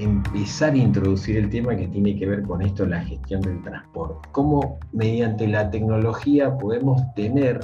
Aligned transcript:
empezar 0.00 0.72
a 0.72 0.76
introducir 0.76 1.36
el 1.36 1.50
tema 1.50 1.76
que 1.76 1.86
tiene 1.88 2.16
que 2.16 2.26
ver 2.26 2.42
con 2.42 2.62
esto, 2.62 2.86
la 2.86 3.02
gestión 3.04 3.42
del 3.42 3.62
transporte. 3.62 4.28
Cómo 4.32 4.78
mediante 4.92 5.46
la 5.46 5.70
tecnología 5.70 6.56
podemos 6.56 7.02
tener 7.14 7.60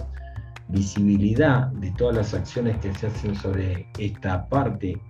visibilidad 0.69 1.69
de 1.69 1.91
todas 1.93 2.17
las 2.17 2.35
acciones 2.35 2.77
que 2.79 2.93
se 2.95 3.07
hacen 3.07 3.35
sobre 3.37 3.87
esta 3.99 4.47
parte 4.49 5.01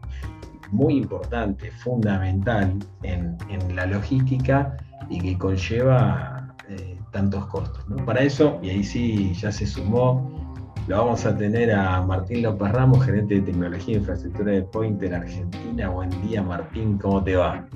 muy 0.70 0.96
importante, 0.96 1.70
fundamental 1.70 2.78
en, 3.02 3.36
la 3.74 3.86
logística 3.86 4.76
y 5.08 5.20
que 5.20 5.38
conlleva 5.38 6.54
eh, 6.68 6.98
tantos 7.12 7.46
costos. 7.46 7.84
Para 8.04 8.20
eso, 8.20 8.58
y 8.62 8.70
ahí 8.70 8.84
sí 8.84 9.32
ya 9.34 9.52
se 9.52 9.66
sumó, 9.66 10.45
lo 10.86 10.98
vamos 10.98 11.26
a 11.26 11.36
tener 11.36 11.72
a 11.72 12.00
Martín 12.02 12.42
López 12.42 12.70
Ramos, 12.70 13.04
gerente 13.04 13.34
de 13.34 13.40
tecnología 13.40 13.96
e 13.96 13.98
infraestructura 13.98 14.52
de 14.52 14.62
Pointer 14.62 15.14
Argentina. 15.14 15.88
Buen 15.88 16.10
día 16.22 16.42
Martín, 16.42 16.96
¿cómo 16.98 17.22
te 17.24 17.34
va? 17.34 17.66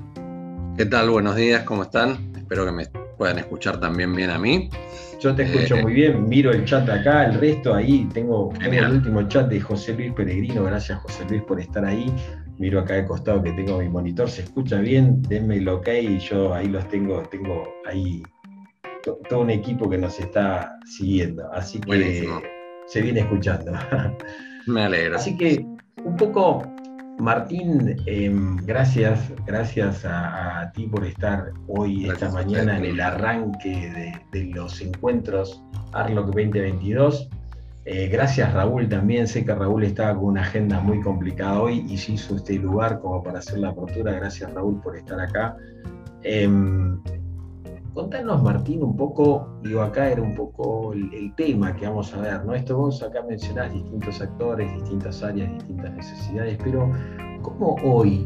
¿Qué 0.77 0.85
tal? 0.85 1.09
Buenos 1.09 1.35
días, 1.35 1.63
¿cómo 1.63 1.83
están? 1.83 2.31
Espero 2.37 2.65
que 2.65 2.71
me 2.71 2.85
puedan 3.17 3.39
escuchar 3.39 3.81
también 3.81 4.15
bien 4.15 4.29
a 4.29 4.39
mí. 4.39 4.69
Yo 5.19 5.35
te 5.35 5.43
escucho 5.43 5.75
eh, 5.75 5.81
muy 5.83 5.93
bien, 5.93 6.27
miro 6.29 6.51
el 6.51 6.63
chat 6.63 6.87
acá, 6.89 7.25
el 7.25 7.33
resto 7.39 7.75
ahí, 7.75 8.07
tengo, 8.13 8.53
el 8.61 8.91
último 8.91 9.27
chat 9.27 9.49
de 9.49 9.59
José 9.59 9.93
Luis 9.93 10.13
Peregrino, 10.13 10.63
gracias 10.63 10.99
José 10.99 11.25
Luis 11.29 11.41
por 11.41 11.59
estar 11.59 11.83
ahí. 11.83 12.11
Miro 12.59 12.79
acá 12.79 12.93
de 12.93 13.05
costado 13.05 13.43
que 13.43 13.51
tengo 13.51 13.79
mi 13.79 13.89
monitor, 13.89 14.29
se 14.29 14.43
escucha 14.43 14.79
bien, 14.79 15.21
denme 15.23 15.57
el 15.57 15.67
ok 15.67 15.87
y 16.01 16.19
yo 16.19 16.53
ahí 16.53 16.67
los 16.67 16.87
tengo, 16.87 17.21
tengo 17.23 17.67
ahí 17.85 18.23
todo 19.27 19.41
un 19.41 19.49
equipo 19.49 19.89
que 19.89 19.97
nos 19.97 20.17
está 20.19 20.77
siguiendo. 20.85 21.51
Así 21.51 21.81
que 21.81 22.51
se 22.91 23.01
viene 23.01 23.21
escuchando. 23.21 23.71
Me 24.67 24.83
alegro. 24.83 25.15
Así 25.15 25.37
que 25.37 25.65
un 26.03 26.15
poco 26.17 26.63
Martín, 27.19 27.95
em, 28.05 28.57
gracias, 28.57 29.31
gracias 29.45 30.03
a, 30.05 30.71
ti 30.73 30.87
por 30.87 31.05
estar 31.05 31.51
hoy, 31.67 32.09
esta 32.09 32.29
mañana, 32.31 32.77
en 32.77 32.85
el 32.85 32.99
arranque 32.99 34.19
de, 34.31 34.45
los 34.45 34.81
encuentros 34.81 35.63
Arlock 35.93 36.27
2022. 36.27 37.29
Eh, 37.85 38.07
gracias 38.09 38.53
Raúl 38.53 38.87
también, 38.89 39.27
sé 39.27 39.43
que 39.43 39.55
Raúl 39.55 39.83
estaba 39.83 40.15
con 40.15 40.25
una 40.25 40.41
agenda 40.41 40.79
muy 40.79 41.01
complicada 41.01 41.59
hoy 41.59 41.83
y 41.89 41.97
se 41.97 42.13
hizo 42.13 42.35
este 42.35 42.55
lugar 42.59 42.99
como 42.99 43.23
para 43.23 43.39
hacer 43.39 43.59
la 43.59 43.69
apertura. 43.69 44.13
Gracias 44.13 44.53
Raúl 44.53 44.81
por 44.81 44.97
estar 44.97 45.19
acá. 45.19 45.55
Em, 46.23 46.99
Contanos, 47.93 48.41
Martín, 48.41 48.83
un 48.83 48.95
poco, 48.95 49.59
digo, 49.63 49.81
acá 49.81 50.09
era 50.09 50.21
un 50.21 50.33
poco 50.33 50.93
el, 50.93 51.33
tema 51.35 51.75
que 51.75 51.85
vamos 51.85 52.13
a 52.13 52.21
ver, 52.21 52.45
¿no? 52.45 52.53
Esto 52.53 52.77
vos 52.77 53.03
acá 53.03 53.21
mencionás 53.27 53.73
distintos 53.73 54.21
actores, 54.21 54.71
distintas 54.75 55.21
áreas, 55.21 55.51
distintas 55.55 55.91
necesidades, 55.91 56.57
pero 56.63 56.89
¿cómo 57.41 57.75
hoy 57.83 58.25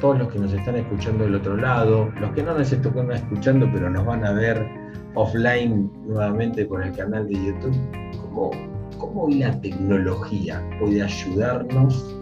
todos 0.00 0.18
los 0.18 0.28
que 0.28 0.38
nos 0.38 0.54
están 0.54 0.76
escuchando 0.76 1.24
del 1.24 1.34
otro 1.34 1.58
lado, 1.58 2.10
los 2.20 2.32
que 2.32 2.42
no 2.42 2.56
nos 2.56 2.72
están 2.72 3.12
escuchando, 3.12 3.68
pero 3.70 3.90
nos 3.90 4.06
van 4.06 4.24
a 4.24 4.32
ver 4.32 4.66
offline 5.14 5.92
nuevamente 6.06 6.64
por 6.64 6.82
el 6.82 6.96
canal 6.96 7.28
de 7.28 7.34
YouTube, 7.34 7.76
¿cómo, 8.22 8.50
cómo 8.96 9.24
hoy 9.24 9.40
la 9.40 9.60
tecnología 9.60 10.62
puede 10.80 11.02
ayudarnos 11.02 12.16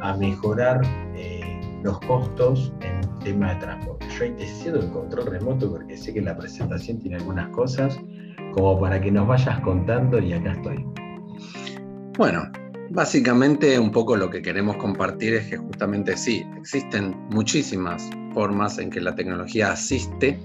a 0.00 0.16
mejorar 0.16 0.80
eh, 1.14 1.60
los 1.84 2.00
costos 2.00 2.72
en 2.80 3.06
tema 3.20 3.54
de 3.54 3.60
transporte. 3.60 3.95
Yo 4.18 4.24
ahí 4.24 4.32
te 4.32 4.68
el 4.68 4.90
control 4.92 5.26
remoto 5.26 5.70
porque 5.70 5.94
sé 5.94 6.14
que 6.14 6.22
la 6.22 6.34
presentación 6.34 6.98
tiene 7.00 7.16
algunas 7.16 7.50
cosas 7.50 7.98
como 8.54 8.80
para 8.80 8.98
que 8.98 9.10
nos 9.10 9.28
vayas 9.28 9.60
contando 9.60 10.18
y 10.18 10.32
acá 10.32 10.52
estoy. 10.52 10.86
Bueno, 12.16 12.50
básicamente 12.90 13.78
un 13.78 13.90
poco 13.90 14.16
lo 14.16 14.30
que 14.30 14.40
queremos 14.40 14.76
compartir 14.76 15.34
es 15.34 15.48
que 15.48 15.58
justamente 15.58 16.16
sí, 16.16 16.46
existen 16.56 17.14
muchísimas 17.30 18.08
formas 18.32 18.78
en 18.78 18.88
que 18.88 19.02
la 19.02 19.14
tecnología 19.14 19.72
asiste 19.72 20.38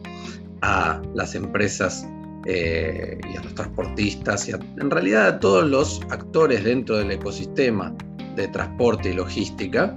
a 0.62 1.02
las 1.16 1.34
empresas 1.34 2.06
eh, 2.48 3.22
y 3.34 3.38
a 3.38 3.42
los 3.42 3.56
transportistas 3.56 4.50
y 4.50 4.52
en 4.52 4.92
realidad 4.92 5.28
a 5.28 5.40
todos 5.40 5.70
los 5.70 6.02
actores 6.10 6.66
dentro 6.66 6.98
del 6.98 7.12
ecosistema 7.12 7.96
de 8.36 8.50
transporte 8.50 9.12
y 9.12 9.14
logística 9.14 9.96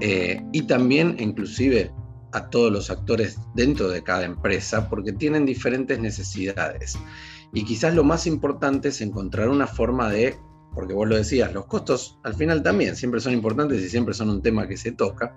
eh, 0.00 0.42
y 0.52 0.62
también 0.62 1.16
inclusive 1.18 1.92
a 2.32 2.48
todos 2.48 2.72
los 2.72 2.90
actores 2.90 3.38
dentro 3.54 3.88
de 3.88 4.02
cada 4.02 4.24
empresa 4.24 4.88
porque 4.88 5.12
tienen 5.12 5.46
diferentes 5.46 5.98
necesidades. 5.98 6.98
Y 7.52 7.64
quizás 7.64 7.94
lo 7.94 8.04
más 8.04 8.26
importante 8.26 8.88
es 8.88 9.00
encontrar 9.00 9.48
una 9.48 9.66
forma 9.66 10.08
de, 10.10 10.36
porque 10.74 10.94
vos 10.94 11.08
lo 11.08 11.16
decías, 11.16 11.52
los 11.52 11.66
costos 11.66 12.18
al 12.24 12.34
final 12.34 12.62
también 12.62 12.96
siempre 12.96 13.20
son 13.20 13.34
importantes 13.34 13.82
y 13.82 13.88
siempre 13.88 14.14
son 14.14 14.30
un 14.30 14.42
tema 14.42 14.66
que 14.66 14.76
se 14.76 14.92
toca, 14.92 15.36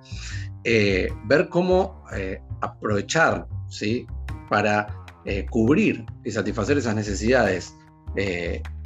eh, 0.63 1.09
ver 1.25 1.50
cómo 1.50 2.03
eh, 2.16 2.41
aprovechar 2.61 3.47
¿sí? 3.67 4.07
para 4.50 4.88
eh, 5.25 5.45
cubrir 5.50 6.05
y 6.23 6.31
satisfacer 6.31 6.78
esas 6.78 6.95
necesidades 6.95 7.75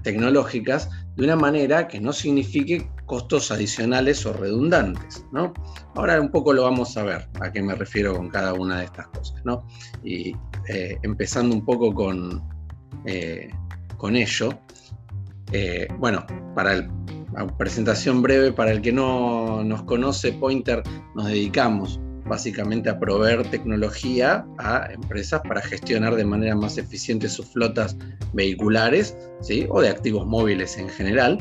tecnológicas 0.04 0.90
de 1.16 1.26
una 1.26 1.36
manera 1.36 1.88
que 1.88 2.00
no 2.00 2.14
signifique 2.14 2.90
costos 3.06 3.52
adicionales 3.52 4.26
o 4.26 4.34
redundantes. 4.34 5.26
¿no? 5.32 5.54
Ahora 5.96 6.20
un 6.20 6.32
poco 6.32 6.54
lo 6.54 6.64
vamos 6.64 6.96
a 6.98 7.04
ver 7.04 7.28
a 7.42 7.52
qué 7.52 7.62
me 7.62 7.76
refiero 7.76 8.16
con 8.16 8.30
cada 8.30 8.54
una 8.54 8.80
de 8.80 8.86
estas 8.86 9.08
cosas. 9.08 9.42
¿no? 9.44 9.68
Y 10.04 10.36
eh, 10.68 10.98
empezando 11.04 11.56
un 11.56 11.66
poco 11.66 11.94
con, 11.94 12.42
eh, 13.06 13.50
con 13.98 14.16
ello, 14.16 14.50
eh, 15.52 15.88
bueno, 15.98 16.26
para 16.56 16.76
la 16.76 17.48
presentación 17.58 18.22
breve, 18.22 18.52
para 18.52 18.72
el 18.72 18.81
que 18.81 18.92
no 18.92 19.64
nos 19.64 19.84
conoce, 19.84 20.34
Pointer 20.34 20.84
nos 21.16 21.28
dedicamos 21.28 22.00
básicamente 22.30 22.90
a 22.90 23.00
proveer 23.00 23.44
tecnología 23.50 24.46
a 24.60 24.88
empresas 24.92 25.42
para 25.42 25.62
gestionar 25.62 26.16
de 26.16 26.24
manera 26.24 26.56
más 26.56 26.78
eficiente 26.78 27.28
sus 27.28 27.48
flotas 27.48 27.98
vehiculares 28.34 29.18
¿sí? 29.42 29.66
o 29.70 29.82
de 29.82 29.90
activos 29.90 30.26
móviles 30.26 30.78
en 30.78 30.88
general. 30.90 31.40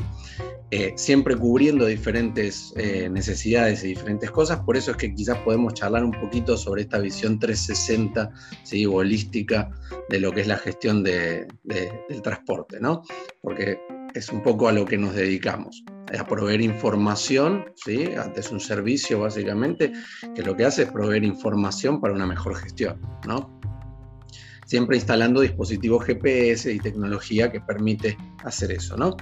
Eh, 0.71 0.93
siempre 0.97 1.34
cubriendo 1.34 1.87
diferentes 1.87 2.75
eh, 2.76 3.09
necesidades 3.09 3.82
y 3.84 3.88
diferentes 3.88 4.31
cosas. 4.31 4.60
Por 4.60 4.76
eso 4.76 4.91
es 4.91 4.99
que 4.99 5.15
quizás 5.15 5.38
podemos 5.38 5.72
charlar 5.72 6.04
un 6.04 6.12
poquito 6.12 6.59
sobre 6.59 6.82
esta 6.82 6.99
visión 6.99 7.38
360, 7.38 8.31
¿sí? 8.65 8.84
holística, 8.84 9.70
de 10.10 10.20
lo 10.20 10.31
que 10.31 10.43
es 10.43 10.47
la 10.47 10.59
gestión 10.59 11.03
del 11.03 11.47
transporte, 12.22 12.81
¿no? 12.81 13.03
Porque 13.41 13.78
es 14.15 14.28
un 14.28 14.43
poco 14.43 14.69
a 14.69 14.72
lo 14.72 14.84
que 14.84 14.99
nos 14.99 15.15
dedicamos, 15.15 15.84
a 16.16 16.26
proveer 16.26 16.60
información, 16.60 17.66
¿sí? 17.74 18.10
Antes 18.16 18.50
un 18.50 18.60
servicio 18.60 19.20
básicamente, 19.20 19.92
que 20.34 20.42
lo 20.42 20.56
que 20.56 20.64
hace 20.64 20.82
es 20.84 20.92
proveer 20.92 21.24
información 21.24 22.00
para 22.00 22.14
una 22.14 22.26
mejor 22.26 22.56
gestión, 22.56 23.00
¿no? 23.26 23.58
Siempre 24.66 24.96
instalando 24.96 25.41
dispositivos 25.41 26.04
GPS 26.04 26.72
y 26.72 26.78
tecnología 26.78 27.50
que 27.50 27.60
permite 27.60 28.16
hacer 28.44 28.72
eso, 28.72 28.96
¿no? 28.96 29.16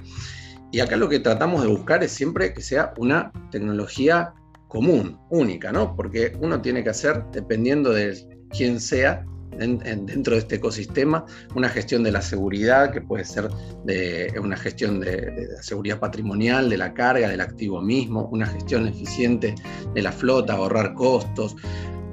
Y 0.71 0.79
acá 0.79 0.97
lo 0.97 1.07
que 1.07 1.19
tratamos 1.19 1.61
de 1.61 1.67
buscar 1.67 2.03
es 2.03 2.11
siempre 2.11 2.53
que 2.53 2.61
sea 2.61 2.93
una 2.97 3.31
tecnología 3.51 4.33
común, 4.67 5.17
única, 5.29 5.71
¿no? 5.71 5.95
Porque 5.95 6.33
uno 6.41 6.61
tiene 6.61 6.83
que 6.83 6.89
hacer, 6.89 7.23
dependiendo 7.31 7.91
de 7.91 8.17
quién 8.49 8.79
sea, 8.79 9.25
dentro 9.57 10.33
de 10.33 10.39
este 10.39 10.55
ecosistema, 10.55 11.25
una 11.55 11.69
gestión 11.69 12.03
de 12.03 12.11
la 12.11 12.21
seguridad, 12.21 12.91
que 12.91 13.01
puede 13.01 13.25
ser 13.25 13.49
de 13.85 14.33
una 14.41 14.57
gestión 14.57 14.99
de, 14.99 15.47
seguridad 15.61 15.99
patrimonial, 15.99 16.69
de 16.69 16.77
la 16.77 16.93
carga, 16.93 17.29
del 17.29 17.41
activo 17.41 17.81
mismo, 17.81 18.29
una 18.31 18.45
gestión 18.45 18.87
eficiente 18.87 19.55
de 19.93 20.01
la 20.01 20.11
flota, 20.11 20.53
ahorrar 20.53 20.93
costos, 20.93 21.55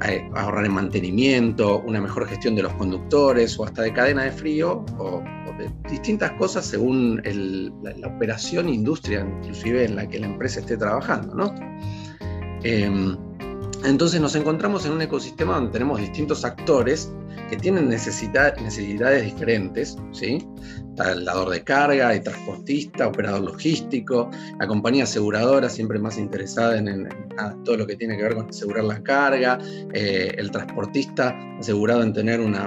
eh, 0.06 0.28
ahorrar 0.34 0.67
en 0.67 0.73
mantenimiento, 0.73 1.81
una 1.81 2.00
mejor 2.00 2.27
gestión 2.27 2.56
de 2.56 2.62
los 2.62 2.73
conductores 2.75 3.59
o 3.59 3.65
hasta 3.65 3.83
de 3.83 3.93
cadena 3.93 4.25
de 4.25 4.33
frío 4.33 4.84
o, 4.99 5.23
de 5.59 5.71
distintas 5.89 6.33
cosas 6.33 6.67
según 6.67 7.23
la, 7.83 8.09
operación 8.09 8.67
e 8.67 8.73
industria 8.73 9.21
inclusive 9.21 9.84
en 9.84 9.94
la 9.94 10.09
que 10.09 10.19
la 10.19 10.27
empresa 10.27 10.59
esté 10.59 10.76
trabajando. 10.76 11.35
¿no? 11.37 11.55
Em, 12.64 13.17
entonces 13.85 14.20
nos 14.20 14.35
encontramos 14.35 14.85
en 14.85 14.93
un 14.93 15.03
ecosistema 15.03 15.55
donde 15.55 15.70
tenemos 15.70 16.00
distintos 16.00 16.44
actores 16.44 17.12
que 17.49 17.57
tienen 17.57 17.89
necesidades 17.89 19.25
diferentes, 19.25 19.97
¿sí? 20.13 20.47
Dador 20.95 21.51
de 21.51 21.63
carga, 21.65 22.15
el 22.15 22.23
transportista, 22.23 23.09
operador 23.09 23.43
logístico, 23.43 24.31
la 24.61 24.67
compañía 24.67 25.05
aseguradora 25.05 25.69
siempre 25.69 25.99
más 25.99 26.19
interesada 26.19 26.79
en, 26.79 27.09
todo 27.65 27.79
lo 27.79 27.87
que 27.87 27.97
tiene 27.97 28.17
que 28.17 28.23
ver 28.23 28.35
con 28.35 28.49
asegurar 28.49 28.85
la 28.85 29.03
carga, 29.03 29.59
eh, 29.93 30.33
el 30.39 30.53
transportista 30.53 31.37
asegurado 31.59 32.03
en 32.03 32.13
tener 32.13 32.41
una, 32.41 32.67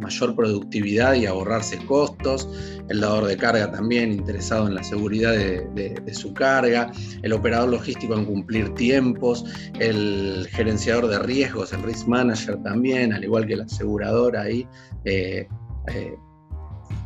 mayor 0.00 0.34
productividad 0.34 1.14
y 1.14 1.26
ahorrarse 1.26 1.78
costos, 1.86 2.48
el 2.88 3.00
dador 3.00 3.26
de 3.26 3.36
carga 3.36 3.70
también 3.70 4.12
interesado 4.12 4.66
en 4.66 4.74
la 4.74 4.82
seguridad 4.82 5.32
de, 5.32 6.02
su 6.12 6.32
carga, 6.32 6.90
el 7.22 7.32
operador 7.32 7.70
logístico 7.70 8.14
en 8.14 8.24
cumplir 8.24 8.74
tiempos, 8.74 9.44
el 9.78 10.48
gerenciador 10.50 11.08
de 11.08 11.18
riesgos, 11.20 11.72
el 11.72 11.82
risk 11.82 12.06
manager 12.08 12.56
también, 12.62 13.12
al 13.12 13.24
igual 13.24 13.46
que 13.46 13.56
la 13.56 13.68
aseguradora 13.78 14.42
ahí. 14.42 14.66
Eh, 15.04 15.46
eh, 15.88 16.16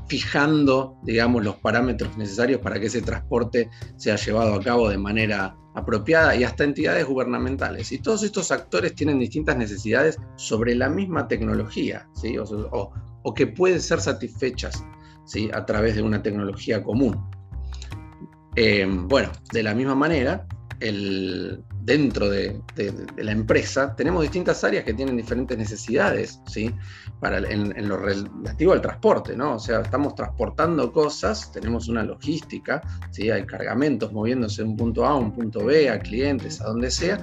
fijando, 0.07 0.99
digamos, 1.03 1.43
los 1.43 1.57
parámetros 1.57 2.17
necesarios 2.19 2.61
para 2.61 2.79
que 2.79 2.87
ese 2.87 3.03
transporte 3.03 3.71
sea 3.97 4.17
llevado 4.17 4.55
a 4.55 4.61
cabo 4.61 4.89
de 4.89 4.99
manera 4.99 5.57
apropiada 5.75 6.37
y 6.37 6.45
hasta 6.45 6.65
entidades 6.65 7.07
gubernamentales. 7.07 7.93
Y 7.93 7.99
todos 7.99 8.23
estos 8.23 8.51
actores 8.51 8.95
tienen 8.95 9.19
distintas 9.19 9.57
necesidades 9.57 10.19
sobre 10.37 10.75
la 10.75 10.89
misma 10.89 11.29
tecnología, 11.29 12.09
¿sí? 12.15 12.37
o, 12.39 13.35
que 13.35 13.47
pueden 13.47 13.81
ser 13.81 14.01
satisfechas 14.01 14.85
¿sí? 15.25 15.51
a 15.53 15.65
través 15.65 15.97
de 15.97 16.03
una 16.03 16.23
tecnología 16.23 16.83
común. 16.83 17.19
Eh, 18.55 18.87
bueno, 18.87 19.31
de 19.51 19.63
la 19.63 19.75
misma 19.75 19.95
manera, 19.95 20.47
el, 20.79 21.65
dentro 21.85 22.31
de, 22.31 22.61
la 23.17 23.33
empresa 23.33 23.95
tenemos 23.97 24.23
distintas 24.23 24.63
áreas 24.63 24.85
que 24.85 24.95
tienen 24.95 25.17
diferentes 25.17 25.57
necesidades, 25.59 26.41
¿sí? 26.47 26.73
Para, 27.21 27.39
en, 27.39 27.89
lo 27.89 27.97
relativo 27.97 28.73
al 28.73 28.81
transporte, 28.81 29.37
¿no? 29.37 29.57
O 29.57 29.59
sea, 29.59 29.81
estamos 29.81 30.15
transportando 30.15 30.93
cosas, 30.93 31.51
tenemos 31.53 31.89
una 31.89 32.05
logística, 32.05 32.83
¿sí? 33.11 33.31
Hay 33.31 33.45
cargamentos 33.45 34.13
moviéndose 34.13 34.63
de 34.63 34.69
un 34.69 34.77
punto 34.77 35.05
A 35.05 35.11
a 35.11 35.15
un 35.17 35.33
punto 35.33 35.65
B, 35.65 35.91
a 35.91 35.99
clientes, 35.99 36.61
a 36.61 36.67
donde 36.67 36.91
sea, 36.91 37.21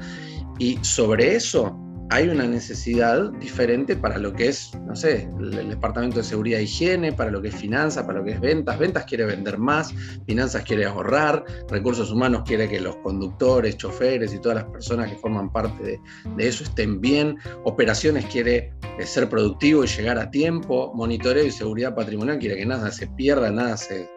y 0.57 0.77
sobre 0.81 1.35
eso 1.35 1.88
hay 2.11 2.27
una 2.27 2.47
necesidad 2.47 3.31
diferente 3.33 3.95
para 3.95 4.17
lo 4.17 4.33
que 4.33 4.47
es, 4.47 4.71
no 4.87 4.95
sé, 4.95 5.29
el, 5.39 5.69
departamento 5.69 6.17
de 6.17 6.23
seguridad 6.23 6.59
e 6.59 6.63
higiene, 6.63 7.13
para 7.13 7.29
lo 7.29 7.39
que 7.39 7.49
es 7.49 7.55
finanzas, 7.55 8.03
para 8.03 8.19
lo 8.19 8.25
que 8.25 8.31
es 8.31 8.41
ventas. 8.41 8.79
Ventas 8.79 9.05
quiere 9.05 9.25
vender 9.25 9.59
más, 9.59 9.93
finanzas 10.25 10.63
quiere 10.63 10.85
ahorrar, 10.85 11.45
recursos 11.69 12.11
humanos 12.11 12.41
quiere 12.45 12.67
que 12.67 12.79
los 12.79 12.95
conductores, 12.97 13.77
choferes 13.77 14.33
y 14.33 14.39
todas 14.39 14.63
las 14.63 14.71
personas 14.71 15.11
que 15.11 15.17
forman 15.17 15.51
parte 15.51 16.01
de, 16.35 16.47
eso 16.47 16.63
estén 16.63 16.99
bien. 16.99 17.37
Operaciones 17.63 18.25
quiere 18.25 18.73
eh, 18.97 19.05
ser 19.05 19.29
productivo 19.29 19.83
y 19.83 19.87
llegar 19.87 20.17
a 20.17 20.31
tiempo. 20.31 20.91
Monitoreo 20.95 21.45
y 21.45 21.51
seguridad 21.51 21.93
patrimonial 21.93 22.39
quiere 22.39 22.57
que 22.57 22.65
nada 22.65 22.91
se 22.91 23.07
pierda, 23.07 23.51
nada 23.51 23.77
se 23.77 24.01
eh, 24.01 24.09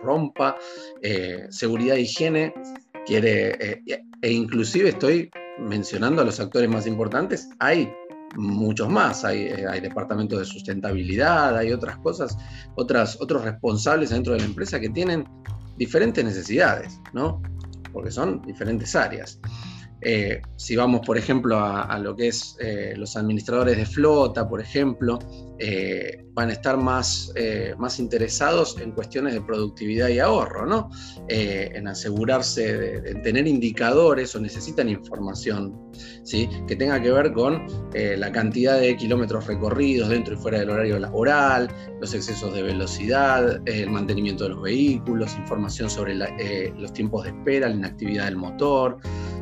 rompa. 0.00 0.56
Eh, 1.02 1.46
seguridad 1.50 1.96
e 1.96 2.02
higiene 2.02 2.54
quiere, 3.04 3.82
e 4.22 4.30
inclusive 4.30 4.90
estoy 4.90 5.30
mencionando 5.58 6.22
a 6.22 6.24
los 6.24 6.40
actores 6.40 6.68
más 6.68 6.86
importantes, 6.86 7.48
hay 7.58 7.92
muchos 8.36 8.88
más, 8.88 9.24
hay, 9.24 9.46
eh, 9.46 9.66
hay, 9.68 9.80
departamentos 9.80 10.38
de 10.38 10.44
sustentabilidad, 10.44 11.56
hay 11.56 11.72
otras 11.72 11.96
cosas, 11.98 12.36
otras, 12.74 13.16
otros 13.20 13.44
responsables 13.44 14.10
dentro 14.10 14.32
de 14.32 14.40
la 14.40 14.46
empresa 14.46 14.80
que 14.80 14.90
tienen 14.90 15.24
diferentes 15.76 16.24
necesidades, 16.24 17.00
¿no? 17.12 17.42
Porque 17.92 18.10
son 18.10 18.42
diferentes 18.42 18.94
áreas. 18.94 19.40
Eh, 20.08 20.40
si 20.54 20.76
vamos, 20.76 21.00
por 21.04 21.18
ejemplo, 21.18 21.58
a, 21.58 21.98
lo 21.98 22.14
que 22.14 22.28
es 22.28 22.56
eh, 22.60 22.94
los 22.96 23.16
administradores 23.16 23.76
de 23.76 23.84
flota, 23.84 24.48
por 24.48 24.60
ejemplo, 24.60 25.18
eh, 25.58 26.24
van 26.32 26.50
a 26.50 26.52
estar 26.52 26.76
más, 26.76 27.32
más 27.76 27.98
interesados 27.98 28.78
en 28.78 28.92
cuestiones 28.92 29.34
de 29.34 29.40
productividad 29.40 30.08
y 30.08 30.20
ahorro, 30.20 30.64
¿no? 30.64 30.90
en 31.28 31.88
asegurarse 31.88 33.00
de, 33.00 33.14
tener 33.16 33.48
indicadores 33.48 34.36
o 34.36 34.40
necesitan 34.40 34.90
información 34.90 35.90
¿sí? 36.24 36.48
que 36.68 36.76
tenga 36.76 37.00
que 37.00 37.10
ver 37.10 37.32
con 37.32 37.66
la 37.94 38.30
cantidad 38.30 38.78
de 38.78 38.94
kilómetros 38.98 39.46
recorridos 39.46 40.10
dentro 40.10 40.34
y 40.34 40.36
fuera 40.36 40.58
del 40.58 40.68
horario 40.68 40.98
laboral, 40.98 41.70
los 42.02 42.12
excesos 42.12 42.52
de 42.52 42.62
velocidad, 42.62 43.62
el 43.66 43.90
mantenimiento 43.90 44.44
de 44.44 44.50
los 44.50 44.62
vehículos, 44.62 45.34
información 45.36 45.88
sobre 45.88 46.14
los 46.14 46.92
tiempos 46.92 47.24
de 47.24 47.30
espera, 47.30 47.70
la 47.70 47.76
inactividad 47.76 48.26
del 48.26 48.36
motor. 48.36 48.98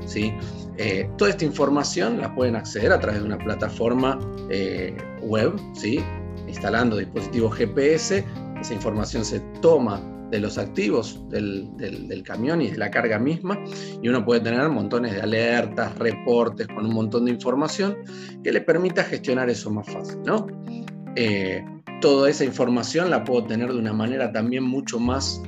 ¿Sí? 0.06 0.32
Eh, 0.76 1.08
toda 1.16 1.30
esta 1.30 1.44
información 1.44 2.20
la 2.20 2.34
pueden 2.34 2.56
acceder 2.56 2.92
a 2.92 2.98
través 2.98 3.20
de 3.20 3.26
una 3.26 3.38
plataforma 3.38 4.18
eh, 4.50 4.96
web, 5.22 5.54
¿sí? 5.72 6.00
instalando 6.48 6.96
dispositivos 6.96 7.56
GPS. 7.56 8.24
Esa 8.60 8.74
información 8.74 9.24
se 9.24 9.40
toma 9.60 10.00
de 10.30 10.40
los 10.40 10.58
activos 10.58 11.22
del, 11.28 12.22
camión 12.24 12.60
y 12.60 12.70
de 12.70 12.78
la 12.78 12.90
carga 12.90 13.18
misma, 13.18 13.62
y 14.02 14.08
uno 14.08 14.24
puede 14.24 14.40
tener 14.40 14.68
montones 14.68 15.12
de 15.12 15.20
alertas, 15.20 15.96
reportes 15.96 16.66
con 16.66 16.86
un 16.86 16.94
montón 16.94 17.26
de 17.26 17.30
información 17.30 17.98
que 18.42 18.50
le 18.50 18.60
permita 18.60 19.04
gestionar 19.04 19.48
eso 19.50 19.70
más 19.70 19.86
fácil. 19.86 20.22
¿no? 20.24 20.46
Eh, 21.14 21.64
toda 22.00 22.30
esa 22.30 22.44
información 22.44 23.10
la 23.10 23.22
puedo 23.22 23.44
tener 23.44 23.72
de 23.72 23.78
una 23.78 23.92
manera 23.92 24.32
también 24.32 24.64
mucho 24.64 24.98
más 24.98 25.40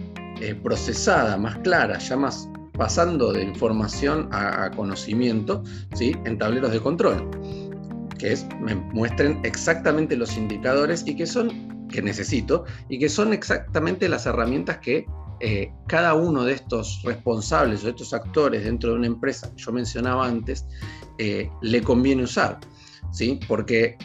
procesada, 0.63 1.39
más 1.39 1.57
clara, 1.61 1.97
ya 1.97 2.15
más 2.15 2.49
pasando 2.77 3.33
de 3.33 3.43
información 3.43 4.29
a, 4.33 4.71
conocimiento 4.71 5.63
¿sí? 5.95 6.15
en 6.25 6.39
tableros 6.39 6.73
de 6.73 6.81
control, 6.81 7.29
que 8.19 8.33
es, 8.33 8.47
me 8.61 8.75
muestren 8.75 9.41
exactamente 9.45 10.17
los 10.17 10.37
indicadores 10.37 11.05
y 11.07 11.17
que 11.17 11.27
son, 11.27 11.89
que 11.89 12.03
necesito, 12.03 12.65
y 12.89 12.99
que 12.99 13.09
son 13.09 13.33
exactamente 13.33 14.09
las 14.09 14.27
herramientas 14.27 14.79
que 14.79 15.07
eh, 15.41 15.71
cada 15.87 16.15
uno 16.15 16.45
de 16.45 16.55
estos 16.55 17.03
responsables 17.05 17.85
o 17.85 17.91
estos 17.91 18.15
actores 18.15 18.65
dentro 18.65 18.91
de 18.91 18.97
una 18.97 19.07
empresa 19.07 19.51
que 19.55 19.63
yo 19.63 19.73
mencionaba 19.73 20.27
antes, 20.27 20.65
eh, 21.19 21.51
le 21.63 21.83
conviene 21.83 22.23
usar, 22.23 22.59
¿sí? 23.13 23.39
porque 23.47 23.97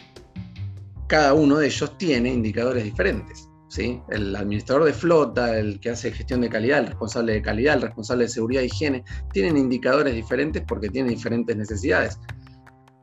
cada 1.06 1.34
uno 1.34 1.58
de 1.58 1.66
ellos 1.66 1.96
tiene 1.98 2.30
indicadores 2.30 2.84
diferentes. 2.84 3.48
El 3.78 4.36
administrador 4.36 4.84
de 4.84 4.92
flota, 4.92 5.58
el 5.58 5.80
que 5.80 5.90
hace 5.90 6.12
gestión 6.12 6.40
de 6.42 6.50
calidad, 6.50 6.80
el 6.80 6.86
responsable 6.88 7.32
de 7.32 7.42
calidad, 7.42 7.76
el 7.76 7.82
responsable 7.82 8.24
de 8.24 8.30
seguridad 8.30 8.62
e 8.62 8.66
higiene, 8.66 9.04
tienen 9.32 9.56
indicadores 9.56 10.14
diferentes 10.14 10.62
porque 10.66 10.88
tienen 10.88 11.12
diferentes 11.12 11.56
necesidades. 11.56 12.18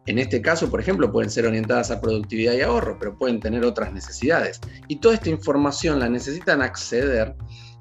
En 0.06 0.18
este 0.18 0.42
caso, 0.42 0.70
por 0.70 0.80
ejemplo, 0.80 1.12
pueden 1.12 1.30
ser 1.30 1.46
orientadas 1.46 1.92
a 1.92 2.02
productividad 2.02 2.54
y 2.54 2.62
ahorro, 2.62 2.98
pero 3.00 3.18
pueden 3.18 3.40
tener 3.40 3.64
otras 3.64 3.94
necesidades. 3.94 4.60
Y 4.88 4.98
toda 5.00 5.16
esta 5.16 5.30
información 5.30 6.00
la 6.00 6.10
necesitan 6.10 6.62
acceder 6.62 7.36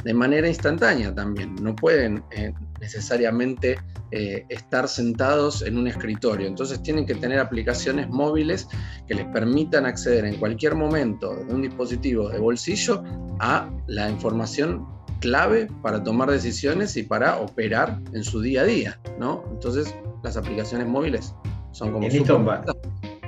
de 0.05 0.15
manera 0.15 0.49
instantánea 0.49 1.15
también. 1.15 1.55
No 1.57 1.75
pueden 1.75 2.23
eh, 2.31 2.53
necesariamente 2.81 3.79
eh, 4.11 4.45
estar 4.49 4.89
sentados 4.89 5.63
en 5.63 5.77
un 5.77 5.87
escritorio. 5.87 6.47
Entonces 6.47 6.83
tienen 6.83 7.07
que 7.07 7.15
tener 7.15 7.39
aplicaciones 7.39 8.09
móviles 8.09 8.69
que 9.07 9.15
les 9.15 9.27
permitan 9.27 9.87
acceder 9.87 10.25
en 10.25 10.37
cualquier 10.37 10.75
momento 10.75 11.35
de 11.35 11.55
un 11.55 11.63
dispositivo 11.63 12.29
de 12.29 12.39
bolsillo 12.39 13.03
a 13.41 13.69
la 13.87 14.09
información 14.09 14.87
clave 15.21 15.69
para 15.83 16.03
tomar 16.03 16.31
decisiones 16.31 16.97
y 16.97 17.03
para 17.03 17.39
operar 17.39 18.01
en 18.13 18.23
su 18.23 18.41
día 18.41 18.63
a 18.63 18.65
día. 18.65 19.01
¿no? 19.19 19.45
Entonces 19.51 19.95
las 20.23 20.37
aplicaciones 20.37 20.87
móviles 20.87 21.35
son 21.73 21.93
como... 21.93 22.07
En 22.07 22.13
esto, 22.15 22.41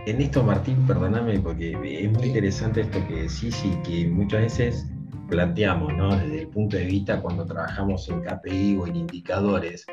en 0.06 0.20
esto, 0.20 0.42
Martín, 0.42 0.76
perdóname, 0.86 1.38
porque 1.40 1.72
es 1.72 2.10
muy 2.10 2.28
interesante 2.28 2.80
esto 2.80 3.06
que 3.06 3.22
decís 3.22 3.62
y 3.64 3.70
que 3.82 4.08
muchas 4.08 4.40
veces 4.42 4.86
planteamos 5.30 5.94
¿no? 5.94 6.14
desde 6.14 6.42
el 6.42 6.48
punto 6.48 6.76
de 6.76 6.84
vista 6.84 7.22
cuando 7.22 7.46
trabajamos 7.46 8.08
en 8.08 8.20
KPI 8.20 8.76
o 8.76 8.86
en 8.86 8.96
indicadores, 8.96 9.86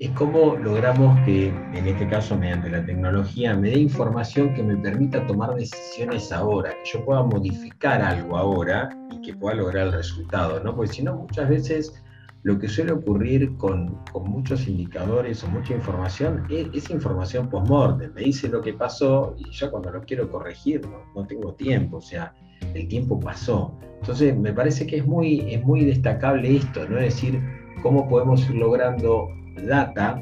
es 0.00 0.10
cómo 0.10 0.56
logramos 0.56 1.18
que, 1.24 1.48
en 1.48 1.86
este 1.86 2.08
caso 2.08 2.38
mediante 2.38 2.70
la 2.70 2.86
tecnología, 2.86 3.56
me 3.56 3.70
dé 3.70 3.80
información 3.80 4.54
que 4.54 4.62
me 4.62 4.76
permita 4.76 5.26
tomar 5.26 5.56
decisiones 5.56 6.30
ahora, 6.30 6.70
que 6.70 6.90
yo 6.92 7.04
pueda 7.04 7.24
modificar 7.24 8.00
algo 8.00 8.36
ahora 8.36 8.88
y 9.10 9.20
que 9.20 9.34
pueda 9.34 9.56
lograr 9.56 9.88
el 9.88 9.92
resultado, 9.94 10.62
¿no? 10.62 10.76
Porque 10.76 10.92
si 10.92 11.02
no, 11.02 11.16
muchas 11.16 11.48
veces 11.48 12.00
lo 12.44 12.56
que 12.60 12.68
suele 12.68 12.92
ocurrir 12.92 13.56
con, 13.56 14.04
con 14.12 14.30
muchos 14.30 14.68
indicadores 14.68 15.42
o 15.42 15.48
mucha 15.48 15.74
información 15.74 16.46
es, 16.48 16.68
es 16.72 16.90
información 16.90 17.48
post-mortem. 17.48 18.14
Me 18.14 18.22
dice 18.22 18.48
lo 18.48 18.60
que 18.60 18.74
pasó 18.74 19.34
y 19.36 19.50
ya 19.50 19.68
cuando 19.68 19.90
lo 19.90 20.00
quiero 20.02 20.30
corregir 20.30 20.86
no, 20.86 21.02
no 21.16 21.26
tengo 21.26 21.54
tiempo, 21.54 21.96
o 21.96 22.00
sea, 22.00 22.32
el 22.74 22.88
tiempo 22.88 23.18
pasó. 23.18 23.74
Entonces, 24.00 24.36
me 24.36 24.52
parece 24.52 24.86
que 24.86 24.98
es 24.98 25.06
muy, 25.06 25.40
es 25.52 25.64
muy 25.64 25.84
destacable 25.84 26.56
esto, 26.56 26.88
¿no? 26.88 26.98
Es 26.98 27.14
decir, 27.14 27.40
cómo 27.82 28.08
podemos 28.08 28.48
ir 28.48 28.56
logrando 28.56 29.28
data, 29.66 30.20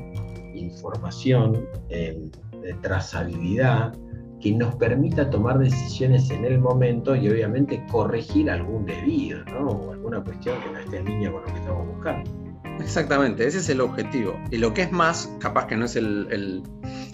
información, 0.54 1.66
de 1.88 2.74
trazabilidad, 2.80 3.92
que 4.40 4.52
nos 4.52 4.74
permita 4.76 5.28
tomar 5.30 5.58
decisiones 5.58 6.30
en 6.30 6.44
el 6.44 6.58
momento 6.58 7.16
y 7.16 7.28
obviamente 7.28 7.84
corregir 7.90 8.50
algún 8.50 8.84
debido, 8.84 9.44
¿no? 9.46 9.68
O 9.68 9.92
alguna 9.92 10.22
cuestión 10.22 10.56
que 10.60 10.70
no 10.70 10.78
esté 10.78 10.98
en 10.98 11.04
línea 11.06 11.32
con 11.32 11.42
lo 11.42 11.46
que 11.46 11.58
estamos 11.58 11.86
buscando. 11.88 12.45
Exactamente, 12.80 13.46
ese 13.46 13.58
es 13.58 13.68
el 13.68 13.80
objetivo. 13.80 14.38
Y 14.50 14.58
lo 14.58 14.72
que 14.74 14.82
es 14.82 14.92
más, 14.92 15.30
capaz 15.40 15.66
que 15.66 15.76
no 15.76 15.84
es 15.84 15.96
el 15.96 16.62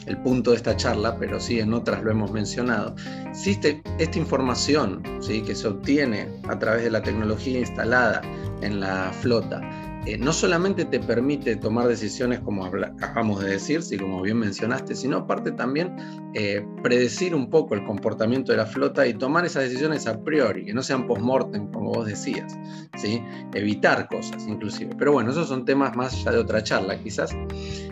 el 0.07 0.19
punto 0.19 0.50
de 0.50 0.57
esta 0.57 0.76
charla, 0.76 1.16
pero 1.19 1.40
sí 1.40 1.61
en 1.61 1.73
otras 1.73 2.02
lo 2.02 2.11
hemos 2.11 2.33
mencionado, 2.33 2.95
existe 3.28 3.83
esta 3.99 4.19
información 4.19 5.02
¿sí? 5.21 5.42
que 5.42 5.54
se 5.54 5.69
obtiene 5.69 6.28
a 6.49 6.59
través 6.59 6.85
de 6.85 6.90
la 6.90 7.02
tecnología 7.02 7.59
instalada 7.59 8.23
en 8.62 8.81
la 8.81 9.12
flota. 9.12 9.61
Eh, 10.04 10.18
no 10.18 10.32
solamente 10.32 10.85
te 10.85 10.99
permite 10.99 11.54
tomar 11.54 11.87
decisiones 11.87 12.40
como 12.40 12.64
acabamos 12.64 13.44
de 13.44 13.50
decir, 13.50 13.82
sí, 13.82 13.97
como 13.97 14.21
bien 14.21 14.37
mencionaste, 14.37 14.97
sino 14.97 15.18
aparte 15.18 15.52
también 15.52 15.94
eh, 16.35 16.66
predecir 16.82 17.37
un 17.37 17.49
poco 17.49 17.76
el 17.76 17.85
comportamiento 17.85 18.50
de 18.50 18.59
la 18.59 18.66
flota 18.66 19.06
y 19.06 19.14
tomar 19.14 19.44
esas 19.47 19.64
decisiones 19.64 20.09
a 20.09 20.21
priori, 20.21 20.64
que 20.64 20.75
no 20.75 20.82
sean 20.82 21.06
post-mortem, 21.06 21.71
como 21.71 21.92
vos 21.92 22.06
decías, 22.06 22.59
¿sí? 22.97 23.23
evitar 23.54 24.09
cosas 24.09 24.44
inclusive. 24.49 24.92
Pero 24.99 25.12
bueno, 25.12 25.30
esos 25.30 25.47
son 25.47 25.64
temas 25.64 25.94
más 25.94 26.14
allá 26.14 26.32
de 26.32 26.38
otra 26.38 26.64
charla, 26.64 26.99
quizás. 26.99 27.30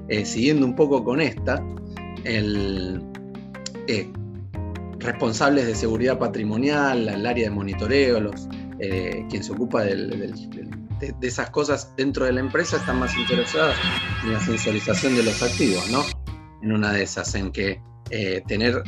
Eh, 0.09 0.25
siguiendo 0.25 0.67
un 0.67 0.75
poco 0.75 1.05
con 1.05 1.21
esta, 1.21 1.65
el, 2.25 3.05
responsables 4.99 5.65
de 5.65 5.77
seguridad 5.77 6.19
patrimonial, 6.19 7.09
el 7.09 7.25
área 7.25 7.45
de 7.45 7.55
monitoreo, 7.55 8.21
los, 8.21 8.49
quien 9.29 9.45
se 9.45 9.53
ocupa 9.53 9.85
de, 11.01 11.15
esas 11.27 11.51
cosas 11.51 11.93
dentro 11.97 12.25
de 12.25 12.33
la 12.33 12.41
empresa 12.41 12.77
están 12.77 12.99
más 12.99 13.17
interesadas 13.17 13.77
en 14.23 14.33
la 14.33 14.41
sensorización 14.41 15.17
de 15.17 15.23
los 15.25 15.43
activos, 15.43 15.89
¿no? 15.91 16.05
En 16.63 16.73
una 16.73 16.93
de 16.93 17.03
esas, 17.03 17.35
en 17.35 17.51
que 17.51 17.81
eh, 18.11 18.43
tener 18.47 18.83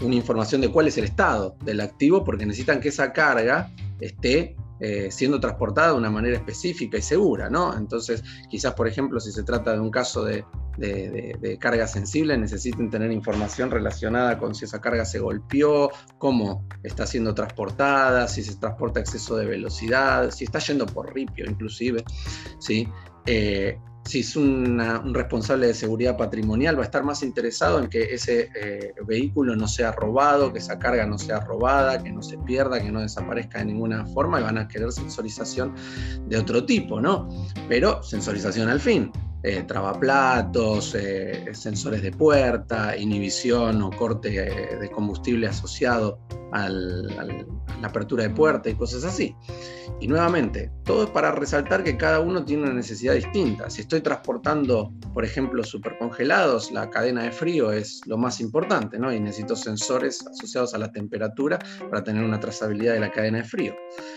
una 0.00 0.14
información 0.14 0.60
de 0.60 0.70
cuál 0.70 0.88
es 0.88 0.98
el 0.98 1.04
estado 1.04 1.56
del 1.62 1.80
activo, 1.80 2.24
porque 2.24 2.46
necesitan 2.46 2.80
que 2.80 2.88
esa 2.88 3.12
carga 3.12 3.70
esté 4.00 4.56
eh, 4.80 5.08
siendo 5.10 5.40
transportada 5.40 5.88
de 5.88 5.94
una 5.94 6.10
manera 6.10 6.36
específica 6.36 6.98
y 6.98 7.02
segura, 7.02 7.48
¿no? 7.48 7.76
Entonces, 7.76 8.22
quizás, 8.50 8.74
por 8.74 8.86
ejemplo, 8.86 9.20
si 9.20 9.32
se 9.32 9.42
trata 9.42 9.72
de 9.72 9.80
un 9.80 9.90
caso 9.90 10.24
de, 10.24 10.44
carga 11.58 11.86
sensible, 11.86 12.36
necesiten 12.36 12.90
tener 12.90 13.10
información 13.10 13.70
relacionada 13.70 14.38
con 14.38 14.54
si 14.54 14.66
esa 14.66 14.78
carga 14.78 15.06
se 15.06 15.18
golpeó, 15.18 15.90
cómo 16.18 16.68
está 16.82 17.06
siendo 17.06 17.34
transportada, 17.34 18.28
si 18.28 18.42
se 18.42 18.56
transporta 18.56 19.00
a 19.00 19.02
exceso 19.02 19.36
de 19.36 19.46
velocidad, 19.46 20.30
si 20.30 20.44
está 20.44 20.58
yendo 20.58 20.84
por 20.84 21.14
ripio 21.14 21.46
inclusive, 21.48 22.04
¿sí? 22.58 22.86
Eh, 23.24 23.78
si 24.06 24.20
es 24.20 24.36
un 24.36 24.80
responsable 25.12 25.66
de 25.66 25.74
seguridad 25.74 26.16
patrimonial, 26.16 26.76
va 26.76 26.82
a 26.82 26.84
estar 26.84 27.02
más 27.02 27.22
interesado 27.22 27.80
en 27.80 27.88
que 27.88 28.14
ese 28.14 28.50
eh, 28.54 28.94
vehículo 29.04 29.56
no 29.56 29.66
sea 29.66 29.92
robado, 29.92 30.52
que 30.52 30.60
esa 30.60 30.78
carga 30.78 31.06
no 31.06 31.18
sea 31.18 31.40
robada, 31.40 32.02
que 32.02 32.12
no 32.12 32.22
se 32.22 32.38
pierda, 32.38 32.80
que 32.80 32.90
no 32.90 33.00
desaparezca 33.00 33.58
de 33.58 33.66
ninguna 33.66 34.06
forma 34.06 34.40
y 34.40 34.44
van 34.44 34.58
a 34.58 34.68
querer 34.68 34.92
sensorización 34.92 35.74
de 36.26 36.38
otro 36.38 36.64
tipo, 36.64 37.00
¿no? 37.00 37.28
Pero 37.68 38.02
sensorización 38.02 38.68
al 38.68 38.80
fin. 38.80 39.10
Eh, 39.48 39.62
trabaplatos, 39.62 40.96
eh, 40.96 41.44
sensores 41.52 42.02
de 42.02 42.10
puerta, 42.10 42.96
inhibición 42.96 43.80
o 43.80 43.92
corte 43.92 44.28
de 44.80 44.90
combustible 44.90 45.46
asociado 45.46 46.18
a 46.50 46.68
la 46.68 47.86
apertura 47.86 48.24
de 48.24 48.30
puerta 48.30 48.68
y 48.68 48.74
cosas 48.74 49.04
así. 49.04 49.36
Y 50.00 50.08
nuevamente, 50.08 50.72
todo 50.84 51.04
es 51.04 51.10
para 51.10 51.30
resaltar 51.30 51.84
que 51.84 51.96
cada 51.96 52.18
uno 52.18 52.44
tiene 52.44 52.64
una 52.64 52.74
necesidad 52.74 53.14
distinta. 53.14 53.70
Si 53.70 53.82
estoy 53.82 54.00
transportando, 54.00 54.92
por 55.14 55.24
ejemplo, 55.24 55.62
supercongelados, 55.62 56.72
la 56.72 56.90
cadena 56.90 57.22
de 57.22 57.30
frío 57.30 57.70
es 57.70 58.00
lo 58.04 58.18
más 58.18 58.40
importante, 58.40 58.98
¿no? 58.98 59.12
Y 59.12 59.20
necesito 59.20 59.54
sensores 59.54 60.26
asociados 60.26 60.74
a 60.74 60.78
la 60.78 60.90
temperatura 60.90 61.60
para 61.88 62.02
tener 62.02 62.24
una 62.24 62.40
trazabilidad 62.40 62.94
de 62.94 63.00
la 63.00 63.12
cadena 63.12 63.38
de 63.38 63.44
frío. 63.44 63.74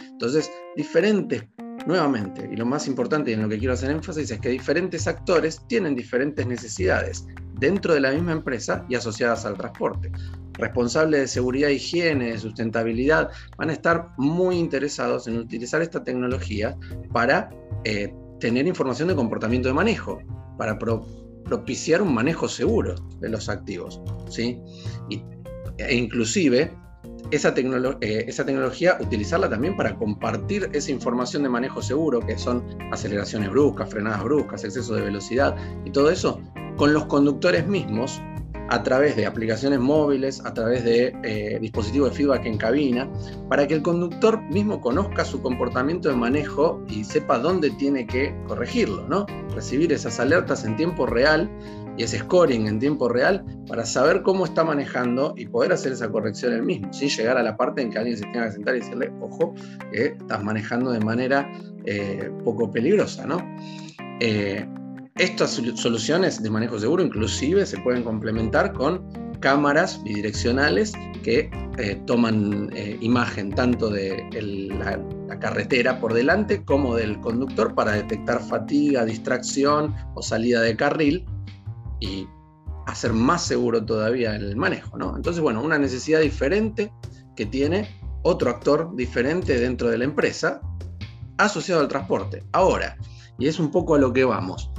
Entonces, 0.09 0.51
diferentes 0.75 1.43
Nuevamente, 1.85 2.49
y 2.51 2.55
lo 2.55 2.65
más 2.65 2.87
importante 2.87 3.31
y 3.31 3.33
en 3.33 3.41
lo 3.41 3.49
que 3.49 3.57
quiero 3.57 3.73
hacer 3.73 3.89
énfasis 3.89 4.31
es 4.31 4.39
que 4.39 4.49
diferentes 4.49 5.07
actores 5.07 5.61
tienen 5.67 5.95
diferentes 5.95 6.45
necesidades 6.45 7.25
dentro 7.59 7.93
de 7.93 7.99
la 7.99 8.11
misma 8.11 8.31
empresa 8.31 8.85
y 8.89 8.95
asociadas 8.95 9.45
al 9.45 9.55
transporte. 9.55 10.11
Responsables 10.53 11.21
de 11.21 11.27
seguridad, 11.27 11.69
higiene, 11.69 12.31
de 12.31 12.37
sustentabilidad, 12.37 13.29
van 13.57 13.69
a 13.69 13.73
estar 13.73 14.09
muy 14.17 14.57
interesados 14.57 15.27
en 15.27 15.37
utilizar 15.37 15.81
esta 15.81 16.03
tecnología 16.03 16.77
para 17.13 17.49
eh, 17.85 18.13
tener 18.39 18.67
información 18.67 19.07
de 19.07 19.15
comportamiento 19.15 19.69
de 19.69 19.73
manejo, 19.73 20.19
para 20.57 20.77
propiciar 20.77 22.01
un 22.01 22.13
manejo 22.13 22.47
seguro 22.47 22.95
de 23.19 23.29
los 23.29 23.47
activos. 23.47 24.01
¿sí? 24.29 24.61
e 25.77 25.95
inclusive 25.95 26.73
esa, 27.31 27.53
eh, 28.01 28.25
esa, 28.27 28.45
tecnología, 28.45 28.97
utilizarla 28.99 29.49
también 29.49 29.75
para 29.75 29.95
compartir 29.95 30.69
esa 30.73 30.91
información 30.91 31.43
de 31.43 31.49
manejo 31.49 31.81
seguro, 31.81 32.19
que 32.19 32.37
son 32.37 32.63
aceleraciones 32.91 33.49
bruscas, 33.49 33.89
frenadas 33.89 34.23
bruscas, 34.23 34.63
exceso 34.63 34.95
de 34.95 35.01
velocidad 35.01 35.55
y 35.85 35.91
todo 35.91 36.09
eso, 36.09 36.41
con 36.77 36.93
los 36.93 37.05
conductores 37.05 37.67
mismos 37.67 38.21
a 38.69 38.83
través 38.83 39.15
de 39.15 39.25
aplicaciones 39.25 39.79
móviles, 39.79 40.45
a 40.45 40.53
través 40.53 40.83
de 40.83 41.15
eh, 41.23 41.57
dispositivos 41.59 42.11
de 42.11 42.15
feedback 42.15 42.45
en 42.45 42.57
cabina, 42.57 43.09
para 43.49 43.67
que 43.67 43.73
el 43.73 43.81
conductor 43.81 44.41
mismo 44.43 44.79
conozca 44.79 45.25
su 45.25 45.41
comportamiento 45.41 46.09
de 46.09 46.15
manejo 46.15 46.83
y 46.87 47.03
sepa 47.03 47.39
dónde 47.39 47.71
tiene 47.71 48.05
que 48.05 48.35
corregirlo, 48.47 49.07
¿no? 49.07 49.25
Recibir 49.55 49.91
esas 49.91 50.19
alertas 50.19 50.65
en 50.65 50.75
tiempo 50.75 51.07
real 51.07 51.49
y 51.99 52.03
ese 52.03 52.19
scoring 52.19 52.65
en 52.67 52.79
tiempo 52.79 53.09
real 53.09 53.43
para 53.67 53.85
saber 53.85 54.21
cómo 54.23 54.45
está 54.45 54.63
manejando 54.63 55.33
y 55.35 55.45
poder 55.47 55.73
hacer 55.73 55.91
esa 55.91 56.09
corrección 56.09 56.53
él 56.53 56.63
mismo, 56.63 56.93
sin 56.93 57.09
llegar 57.09 57.37
a 57.37 57.43
la 57.43 57.57
parte 57.57 57.81
en 57.81 57.91
que 57.91 57.97
alguien 57.97 58.17
se 58.17 58.23
tenga 58.23 58.45
que 58.45 58.53
sentar 58.53 58.77
y 58.77 58.79
decirle, 58.79 59.11
ojo, 59.19 59.53
que 59.91 60.05
estás 60.17 60.41
manejando 60.41 60.91
de 60.91 61.01
manera 61.01 61.51
eh, 61.83 62.31
poco 62.45 62.71
peligrosa, 62.71 63.25
¿no? 63.25 63.45
Eh, 64.21 64.65
estas 65.17 65.61
soluciones 65.75 66.41
de 66.41 66.49
manejo 66.49 66.79
seguro 66.79 67.03
inclusive 67.03 67.65
se 67.65 67.77
pueden 67.79 68.03
complementar 68.03 68.71
con 68.71 69.05
cámaras 69.41 70.01
bidireccionales 70.01 70.93
que 71.21 71.51
eh, 71.77 72.01
toman 72.05 72.69
imagen 73.01 73.51
tanto 73.51 73.89
de 73.89 74.23
la, 74.79 74.97
la, 75.27 75.39
carretera 75.39 75.99
por 75.99 76.13
delante 76.13 76.63
como 76.63 76.95
del 76.95 77.19
conductor 77.19 77.75
para 77.75 77.91
detectar 77.91 78.41
fatiga, 78.41 79.03
distracción 79.03 79.93
o 80.15 80.21
salida 80.21 80.61
de 80.61 80.77
carril 80.77 81.25
y 81.99 82.27
hacer 82.87 83.13
más 83.13 83.45
seguro 83.45 83.85
todavía 83.85 84.35
el 84.35 84.55
manejo. 84.55 84.97
¿no? 84.97 85.15
Entonces, 85.15 85.41
bueno, 85.41 85.61
una 85.61 85.77
necesidad 85.77 86.19
diferente 86.21 86.91
que 87.35 87.45
tiene 87.45 87.89
otro 88.23 88.49
actor 88.49 88.95
diferente 88.95 89.59
dentro 89.59 89.89
de 89.89 89.97
la 89.97 90.03
empresa 90.05 90.61
asociado 91.37 91.81
al 91.81 91.87
transporte. 91.87 92.43
Ahora, 92.51 92.97
y 93.37 93.47
es 93.47 93.59
un 93.59 93.71
poco 93.71 93.95
a 93.95 93.99
lo 93.99 94.11
que 94.11 94.25
vamos, 94.25 94.71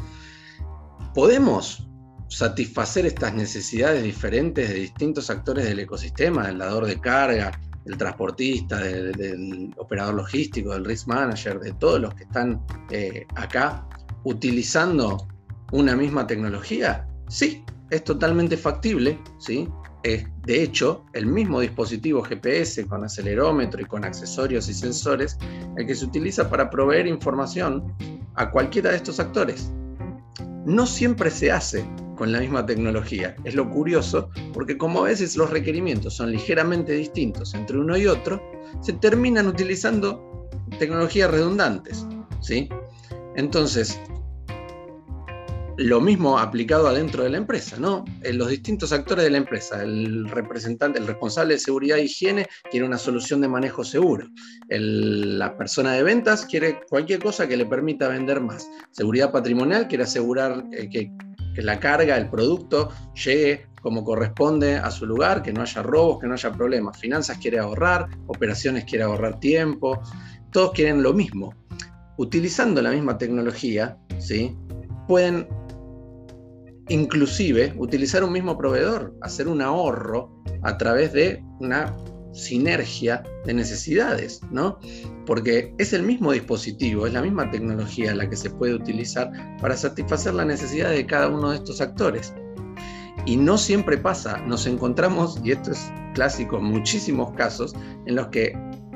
¿podemos 1.14 1.88
satisfacer 2.28 3.06
estas 3.06 3.34
necesidades 3.34 4.02
diferentes 4.04 4.68
de 4.68 4.74
distintos 4.74 5.30
actores 5.30 5.64
del 5.64 5.80
ecosistema, 5.80 6.46
del 6.46 6.58
dador 6.58 6.86
de 6.86 7.00
carga, 7.00 7.50
del 7.84 7.96
transportista, 7.96 8.78
del, 8.78 9.74
operador 9.78 10.14
logístico, 10.14 10.72
del 10.72 10.84
risk 10.84 11.08
manager, 11.08 11.58
de 11.58 11.72
todos 11.72 12.00
los 12.00 12.14
que 12.14 12.24
están 12.24 12.64
eh, 12.90 13.26
acá, 13.34 13.86
utilizando 14.24 15.26
una 15.72 15.96
misma 15.96 16.26
tecnología? 16.26 17.09
Sí, 17.30 17.64
es 17.90 18.04
totalmente 18.04 18.56
factible, 18.56 19.18
¿sí? 19.38 19.68
de 20.02 20.62
hecho, 20.62 21.04
el 21.12 21.26
mismo 21.26 21.60
dispositivo 21.60 22.22
GPS 22.22 22.86
con 22.86 23.04
acelerómetro 23.04 23.82
y 23.82 23.84
con 23.84 24.04
accesorios 24.04 24.68
y 24.68 24.74
sensores, 24.74 25.38
el 25.76 25.86
que 25.86 25.94
se 25.94 26.06
utiliza 26.06 26.48
para 26.48 26.70
proveer 26.70 27.06
información 27.06 27.94
a 28.34 28.50
cualquiera 28.50 28.90
de 28.90 28.96
estos 28.96 29.20
actores. 29.20 29.70
No 30.64 30.86
siempre 30.86 31.30
se 31.30 31.52
hace 31.52 31.84
con 32.16 32.32
la 32.32 32.40
misma 32.40 32.66
tecnología. 32.66 33.36
Es 33.44 33.54
lo 33.54 33.70
curioso, 33.70 34.30
porque 34.52 34.76
como 34.76 35.00
a 35.00 35.08
veces 35.08 35.36
los 35.36 35.50
requerimientos 35.50 36.16
son 36.16 36.32
ligeramente 36.32 36.92
distintos 36.92 37.54
entre 37.54 37.78
uno 37.78 37.96
y 37.96 38.06
otro, 38.06 38.42
se 38.80 38.94
terminan 38.94 39.46
utilizando 39.46 40.48
tecnologías 40.78 41.30
redundantes. 41.30 42.06
¿sí? 42.40 42.68
Entonces, 43.36 44.00
lo 45.80 45.98
mismo 45.98 46.38
aplicado 46.38 46.88
adentro 46.88 47.24
de 47.24 47.30
la 47.30 47.38
empresa, 47.38 47.78
¿no? 47.78 48.04
En 48.22 48.36
los 48.36 48.48
distintos 48.48 48.92
actores 48.92 49.24
de 49.24 49.30
la 49.30 49.38
empresa, 49.38 49.82
el 49.82 50.28
representante, 50.28 50.98
el 50.98 51.06
responsable 51.06 51.54
de 51.54 51.60
seguridad 51.60 51.96
e 51.96 52.04
higiene 52.04 52.46
quiere 52.70 52.84
una 52.84 52.98
solución 52.98 53.40
de 53.40 53.48
manejo 53.48 53.82
seguro. 53.82 54.28
la 54.68 55.56
persona 55.56 55.94
de 55.94 56.02
ventas 56.02 56.44
quiere 56.44 56.80
cualquier 56.86 57.20
cosa 57.22 57.48
que 57.48 57.56
le 57.56 57.64
permita 57.64 58.08
vender 58.08 58.42
más. 58.42 58.68
Seguridad 58.90 59.32
patrimonial 59.32 59.88
quiere 59.88 60.04
asegurar 60.04 60.64
eh, 60.72 60.90
que, 60.90 61.12
que 61.54 61.62
la 61.62 61.80
carga, 61.80 62.18
el 62.18 62.28
producto, 62.28 62.90
llegue 63.14 63.66
como 63.80 64.04
corresponde 64.04 64.76
a 64.76 64.90
su 64.90 65.06
lugar, 65.06 65.42
que 65.42 65.54
no 65.54 65.62
haya 65.62 65.82
robos, 65.82 66.20
que 66.20 66.26
no 66.26 66.34
haya 66.34 66.52
problemas. 66.52 66.98
Finanzas 66.98 67.38
quiere 67.38 67.58
ahorrar, 67.58 68.06
operaciones 68.26 68.84
quiere 68.84 69.04
ahorrar 69.04 69.40
tiempo, 69.40 70.02
todos 70.52 70.72
quieren 70.72 71.02
lo 71.02 71.14
mismo. 71.14 71.54
Utilizando 72.18 72.82
la 72.82 72.90
misma 72.90 73.16
tecnología, 73.16 73.96
¿sí? 74.18 74.54
pueden 75.10 75.48
inclusive 76.90 77.72
utilizar 77.78 78.22
un 78.22 78.32
mismo 78.32 78.58
proveedor, 78.58 79.14
hacer 79.22 79.48
un 79.48 79.62
ahorro 79.62 80.30
a 80.62 80.76
través 80.76 81.12
de 81.12 81.42
una 81.60 81.96
sinergia 82.32 83.22
de 83.44 83.54
necesidades, 83.54 84.40
¿no? 84.50 84.78
Porque 85.24 85.74
es 85.78 85.92
el 85.92 86.02
mismo 86.02 86.32
dispositivo, 86.32 87.06
es 87.06 87.12
la 87.12 87.22
misma 87.22 87.50
tecnología 87.50 88.14
la 88.14 88.28
que 88.28 88.36
se 88.36 88.50
puede 88.50 88.74
utilizar 88.74 89.30
para 89.60 89.76
satisfacer 89.76 90.34
la 90.34 90.44
necesidad 90.44 90.90
de 90.90 91.06
cada 91.06 91.28
uno 91.28 91.50
de 91.50 91.56
estos 91.56 91.80
actores. 91.80 92.34
Y 93.24 93.36
no 93.36 93.56
siempre 93.56 93.96
pasa, 93.98 94.38
nos 94.38 94.66
encontramos, 94.66 95.40
y 95.44 95.52
esto 95.52 95.72
es 95.72 95.92
clásico, 96.14 96.60
muchísimos 96.60 97.32
casos 97.34 97.74
en 98.06 98.16
los 98.16 98.28
que 98.28 98.52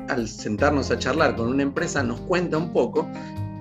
al 0.09 0.27
sentarnos 0.27 0.91
a 0.91 0.99
charlar 0.99 1.35
con 1.35 1.47
una 1.47 1.63
empresa 1.63 2.03
nos 2.03 2.19
cuenta 2.21 2.57
un 2.57 2.71
poco 2.71 3.09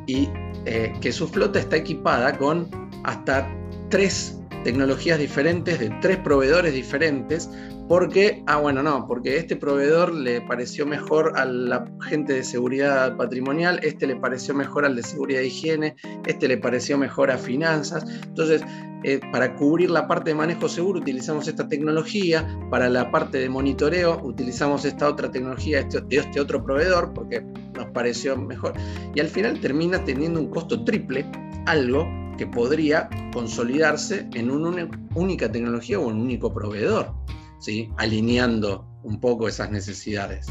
y 0.06 0.28
eh, 0.66 0.92
que 1.00 1.12
su 1.12 1.28
flota 1.28 1.58
está 1.58 1.76
equipada 1.76 2.36
con 2.36 2.68
hasta 3.04 3.48
tres 3.94 4.36
tecnologías 4.64 5.20
diferentes 5.20 5.78
de 5.78 5.88
tres 6.00 6.16
proveedores 6.16 6.74
diferentes, 6.74 7.48
porque, 7.86 8.42
ah, 8.48 8.56
bueno, 8.56 8.82
no, 8.82 9.06
porque 9.06 9.36
este 9.36 9.54
proveedor 9.54 10.12
le 10.12 10.40
pareció 10.40 10.84
mejor 10.84 11.38
a 11.38 11.44
la 11.44 11.84
gente 12.08 12.32
de 12.32 12.42
seguridad 12.42 13.16
patrimonial, 13.16 13.78
este 13.84 14.08
le 14.08 14.16
pareció 14.16 14.52
mejor 14.52 14.84
al 14.84 14.96
de 14.96 15.04
seguridad 15.04 15.42
e 15.42 15.46
higiene, 15.46 15.94
este 16.26 16.48
le 16.48 16.56
pareció 16.58 16.98
mejor 16.98 17.30
a 17.30 17.38
finanzas. 17.38 18.04
Entonces, 18.26 18.64
eh, 19.04 19.20
para 19.30 19.54
cubrir 19.54 19.92
la 19.92 20.08
parte 20.08 20.30
de 20.30 20.34
manejo 20.34 20.68
seguro 20.68 20.98
utilizamos 20.98 21.46
esta 21.46 21.68
tecnología, 21.68 22.44
para 22.72 22.88
la 22.88 23.12
parte 23.12 23.38
de 23.38 23.48
monitoreo 23.48 24.20
utilizamos 24.24 24.84
esta 24.84 25.08
otra 25.08 25.30
tecnología 25.30 25.78
este, 25.78 26.00
de 26.00 26.16
este 26.16 26.40
otro 26.40 26.64
proveedor 26.64 27.12
porque 27.14 27.42
nos 27.74 27.86
pareció 27.92 28.36
mejor. 28.36 28.72
Y 29.14 29.20
al 29.20 29.28
final 29.28 29.60
termina 29.60 30.04
teniendo 30.04 30.40
un 30.40 30.50
costo 30.50 30.82
triple, 30.82 31.24
algo 31.66 32.23
que 32.36 32.46
podría 32.46 33.08
consolidarse 33.32 34.28
en 34.34 34.50
una 34.50 34.88
única 35.14 35.50
tecnología 35.50 35.98
o 35.98 36.06
un 36.06 36.20
único 36.20 36.52
proveedor, 36.52 37.12
¿sí? 37.58 37.90
alineando 37.96 38.86
un 39.02 39.20
poco 39.20 39.48
esas 39.48 39.70
necesidades. 39.70 40.46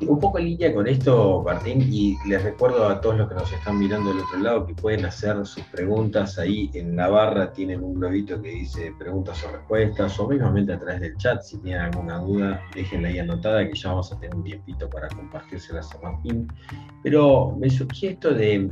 Un 0.00 0.20
poco 0.20 0.38
en 0.38 0.44
línea 0.44 0.72
con 0.72 0.86
esto, 0.86 1.42
Martín, 1.44 1.82
y 1.90 2.16
les 2.28 2.40
recuerdo 2.44 2.86
a 2.86 3.00
todos 3.00 3.18
los 3.18 3.28
que 3.28 3.34
nos 3.34 3.52
están 3.52 3.80
mirando 3.80 4.10
del 4.10 4.22
otro 4.22 4.38
lado 4.38 4.66
que 4.66 4.74
pueden 4.74 5.04
hacer 5.04 5.44
sus 5.44 5.64
preguntas 5.64 6.38
ahí 6.38 6.70
en 6.74 6.94
la 6.94 7.08
barra, 7.08 7.52
tienen 7.52 7.82
un 7.82 7.94
globito 7.94 8.40
que 8.40 8.50
dice 8.50 8.94
preguntas 8.96 9.42
o 9.44 9.50
respuestas, 9.50 10.18
o 10.20 10.28
mismamente 10.28 10.72
a 10.72 10.78
través 10.78 11.00
del 11.00 11.16
chat, 11.16 11.42
si 11.42 11.58
tienen 11.58 11.82
alguna 11.82 12.18
duda, 12.18 12.62
déjenla 12.76 13.08
ahí 13.08 13.18
anotada 13.18 13.66
que 13.66 13.74
ya 13.74 13.88
vamos 13.88 14.12
a 14.12 14.20
tener 14.20 14.36
un 14.36 14.44
tiempito 14.44 14.88
para 14.88 15.08
compartírselas 15.08 15.92
a 15.96 15.98
Martín. 16.00 16.46
Pero 17.02 17.56
me 17.58 17.68
surgió 17.68 18.10
esto 18.10 18.32
de 18.32 18.70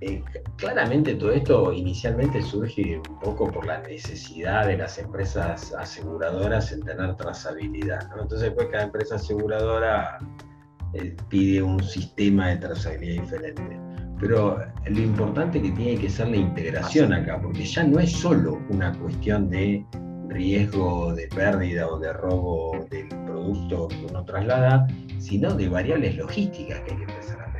eh, 0.00 0.22
claramente 0.56 1.14
todo 1.14 1.32
esto 1.32 1.72
inicialmente 1.72 2.42
surge 2.42 2.98
un 3.08 3.18
poco 3.20 3.50
por 3.50 3.66
la 3.66 3.80
necesidad 3.80 4.66
de 4.66 4.76
las 4.76 4.98
empresas 4.98 5.72
aseguradoras 5.72 6.72
en 6.72 6.82
tener 6.82 7.16
trazabilidad. 7.16 8.06
Entonces, 8.20 8.52
pues 8.54 8.68
cada 8.68 8.84
empresa 8.84 9.14
aseguradora 9.14 10.18
eh, 10.92 11.16
pide 11.28 11.62
un 11.62 11.82
sistema 11.82 12.48
de 12.48 12.56
trazabilidad 12.56 13.22
diferente. 13.22 13.80
Pero 14.20 14.58
lo 14.86 14.98
importante 14.98 15.60
que 15.60 15.70
tiene 15.72 16.00
que 16.00 16.08
ser 16.08 16.28
la 16.28 16.36
integración 16.36 17.12
acá, 17.12 17.40
porque 17.40 17.64
ya 17.64 17.84
no 17.84 17.98
es 17.98 18.12
solo 18.12 18.60
una 18.70 18.92
cuestión 18.98 19.50
de 19.50 19.84
riesgo 20.28 21.14
de 21.14 21.28
pérdida 21.28 21.86
o 21.86 21.98
de 21.98 22.12
robo 22.12 22.86
del 22.90 23.08
producto 23.08 23.88
que 23.88 24.06
uno 24.10 24.24
traslada, 24.24 24.86
sino 25.18 25.54
de 25.54 25.68
variables 25.68 26.16
logísticas 26.16 26.80
que 26.80 26.92
hay 26.92 26.96
que 26.98 27.04
empezar 27.04 27.40
a 27.40 27.55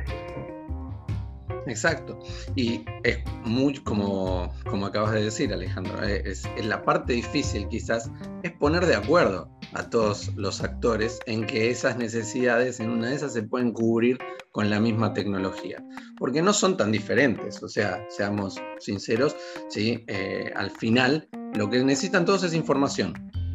Exacto. 1.67 2.19
Y 2.55 2.83
es 3.03 3.19
muy, 3.43 3.75
como, 3.79 4.53
como 4.69 4.85
acabas 4.85 5.13
de 5.13 5.23
decir, 5.23 5.53
Alejandro, 5.53 6.03
eh, 6.03 6.23
es, 6.25 6.47
la 6.63 6.83
parte 6.83 7.13
difícil 7.13 7.67
quizás 7.67 8.09
es 8.43 8.51
poner 8.53 8.85
de 8.85 8.95
acuerdo 8.95 9.49
a 9.73 9.89
todos 9.89 10.33
los 10.35 10.61
actores 10.61 11.19
en 11.25 11.45
que 11.45 11.69
esas 11.69 11.97
necesidades, 11.97 12.79
en 12.79 12.89
una 12.89 13.09
de 13.09 13.15
esas, 13.15 13.33
se 13.33 13.43
pueden 13.43 13.71
cubrir 13.71 14.17
con 14.51 14.69
la 14.69 14.79
misma 14.79 15.13
tecnología. 15.13 15.83
Porque 16.17 16.41
no 16.41 16.53
son 16.53 16.77
tan 16.77 16.91
diferentes, 16.91 17.61
o 17.61 17.67
sea, 17.67 18.05
seamos 18.09 18.59
sinceros, 18.79 19.35
¿sí? 19.69 20.03
Eh, 20.07 20.51
al 20.55 20.71
final 20.71 21.27
lo 21.55 21.69
que 21.69 21.83
necesitan 21.83 22.25
todos 22.25 22.43
es 22.43 22.53
información. 22.53 23.13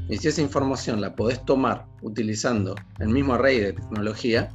Y 0.08 0.18
si 0.18 0.28
esa 0.28 0.42
información 0.42 1.00
la 1.00 1.14
podés 1.14 1.44
tomar 1.44 1.86
utilizando 2.02 2.74
el 2.98 3.08
mismo 3.08 3.34
array 3.34 3.60
de 3.60 3.72
tecnología, 3.72 4.50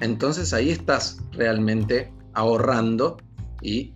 entonces 0.00 0.52
ahí 0.52 0.70
estás 0.70 1.18
realmente 1.32 2.12
ahorrando 2.38 3.16
y 3.60 3.94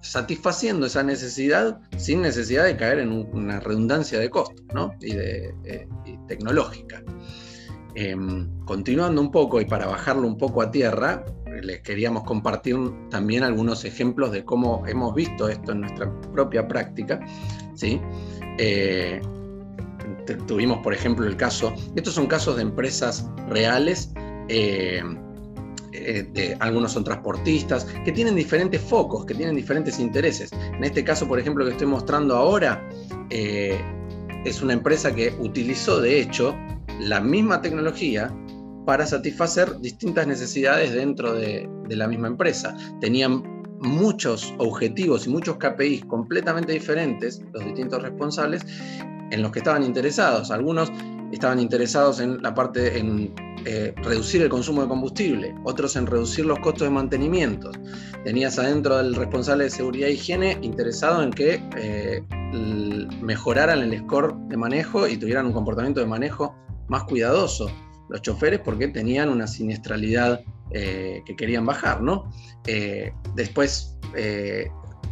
satisfaciendo 0.00 0.86
esa 0.86 1.02
necesidad 1.02 1.80
sin 1.96 2.20
necesidad 2.20 2.64
de 2.64 2.76
caer 2.76 2.98
en 2.98 3.12
una 3.12 3.60
redundancia 3.60 4.18
de 4.18 4.28
costo 4.28 4.92
y, 5.00 5.14
de, 5.14 5.54
eh, 5.64 5.88
tecnológica. 6.28 7.02
Em, 7.94 8.50
continuando 8.64 9.20
un 9.20 9.30
poco 9.30 9.60
y 9.60 9.66
para 9.66 9.86
bajarlo 9.86 10.26
un 10.26 10.36
poco 10.36 10.62
a 10.62 10.70
tierra, 10.70 11.24
les 11.62 11.80
queríamos 11.80 12.24
compartir 12.24 12.76
también 13.08 13.44
algunos 13.44 13.84
ejemplos 13.84 14.32
de 14.32 14.44
cómo 14.44 14.84
hemos 14.86 15.14
visto 15.14 15.48
esto 15.48 15.72
en 15.72 15.82
nuestra 15.82 16.12
propia 16.32 16.66
práctica. 16.66 17.24
¿sí? 17.74 18.00
Eh, 18.58 19.22
tuvimos, 20.46 20.78
por 20.78 20.92
ejemplo, 20.92 21.24
el 21.24 21.36
caso, 21.36 21.72
estos 21.94 22.14
son 22.14 22.26
casos 22.26 22.56
de 22.56 22.62
empresas 22.62 23.30
reales 23.48 24.12
eh, 24.48 25.02
eh, 25.94 26.56
algunos 26.60 26.92
son 26.92 27.04
transportistas, 27.04 27.86
que 28.04 28.12
tienen 28.12 28.34
diferentes 28.34 28.80
focos, 28.80 29.24
que 29.24 29.34
tienen 29.34 29.54
diferentes 29.54 29.98
intereses. 29.98 30.50
En 30.52 30.82
este 30.82 31.04
caso, 31.04 31.28
por 31.28 31.38
ejemplo, 31.38 31.64
que 31.64 31.72
estoy 31.72 31.86
mostrando 31.86 32.34
ahora, 32.34 32.86
eh, 33.30 33.80
es 34.44 34.60
una 34.60 34.72
empresa 34.72 35.14
que 35.14 35.34
utilizó, 35.38 36.00
de 36.00 36.20
hecho, 36.20 36.54
la 37.00 37.20
misma 37.20 37.62
tecnología 37.62 38.34
para 38.84 39.06
satisfacer 39.06 39.80
distintas 39.80 40.26
necesidades 40.26 40.92
dentro 40.92 41.32
de, 41.32 41.68
de 41.88 41.96
la 41.96 42.06
misma 42.06 42.28
empresa. 42.28 42.76
Tenían 43.00 43.42
muchos 43.80 44.52
objetivos 44.58 45.26
y 45.26 45.30
muchos 45.30 45.56
KPIs 45.56 46.04
completamente 46.06 46.72
diferentes, 46.72 47.40
los 47.52 47.64
distintos 47.64 48.02
responsables, 48.02 48.66
en 49.30 49.42
los 49.42 49.52
que 49.52 49.60
estaban 49.60 49.82
interesados. 49.82 50.50
Algunos 50.50 50.92
estaban 51.32 51.60
interesados 51.60 52.20
en 52.20 52.42
la 52.42 52.54
parte 52.54 52.98
en 52.98 53.32
eh, 53.66 53.94
reducir 54.02 54.42
el 54.42 54.48
consumo 54.48 54.82
de 54.82 54.88
combustible, 54.88 55.54
otros 55.64 55.96
en 55.96 56.06
reducir 56.06 56.44
los 56.44 56.58
costos 56.58 56.82
de 56.82 56.90
mantenimiento. 56.90 57.70
Tenías 58.24 58.58
adentro 58.58 58.98
del 58.98 59.14
responsable 59.14 59.64
de 59.64 59.70
seguridad 59.70 60.08
e 60.08 60.12
higiene 60.12 60.58
interesado 60.60 61.22
en 61.22 61.30
que 61.30 61.62
eh, 61.76 62.22
mejoraran 63.22 63.80
el 63.80 63.98
score 64.00 64.34
de 64.48 64.56
manejo 64.58 65.08
y 65.08 65.16
tuvieran 65.16 65.46
un 65.46 65.52
comportamiento 65.52 66.00
de 66.00 66.06
manejo 66.06 66.54
más 66.88 67.04
cuidadoso 67.04 67.70
los 68.10 68.20
choferes 68.20 68.60
porque 68.60 68.88
tenían 68.88 69.30
una 69.30 69.46
siniestralidad 69.46 70.42
eh, 70.70 71.22
que 71.24 71.34
querían 71.34 71.64
bajar, 71.64 72.02
¿no? 72.02 72.30
después, 73.34 73.96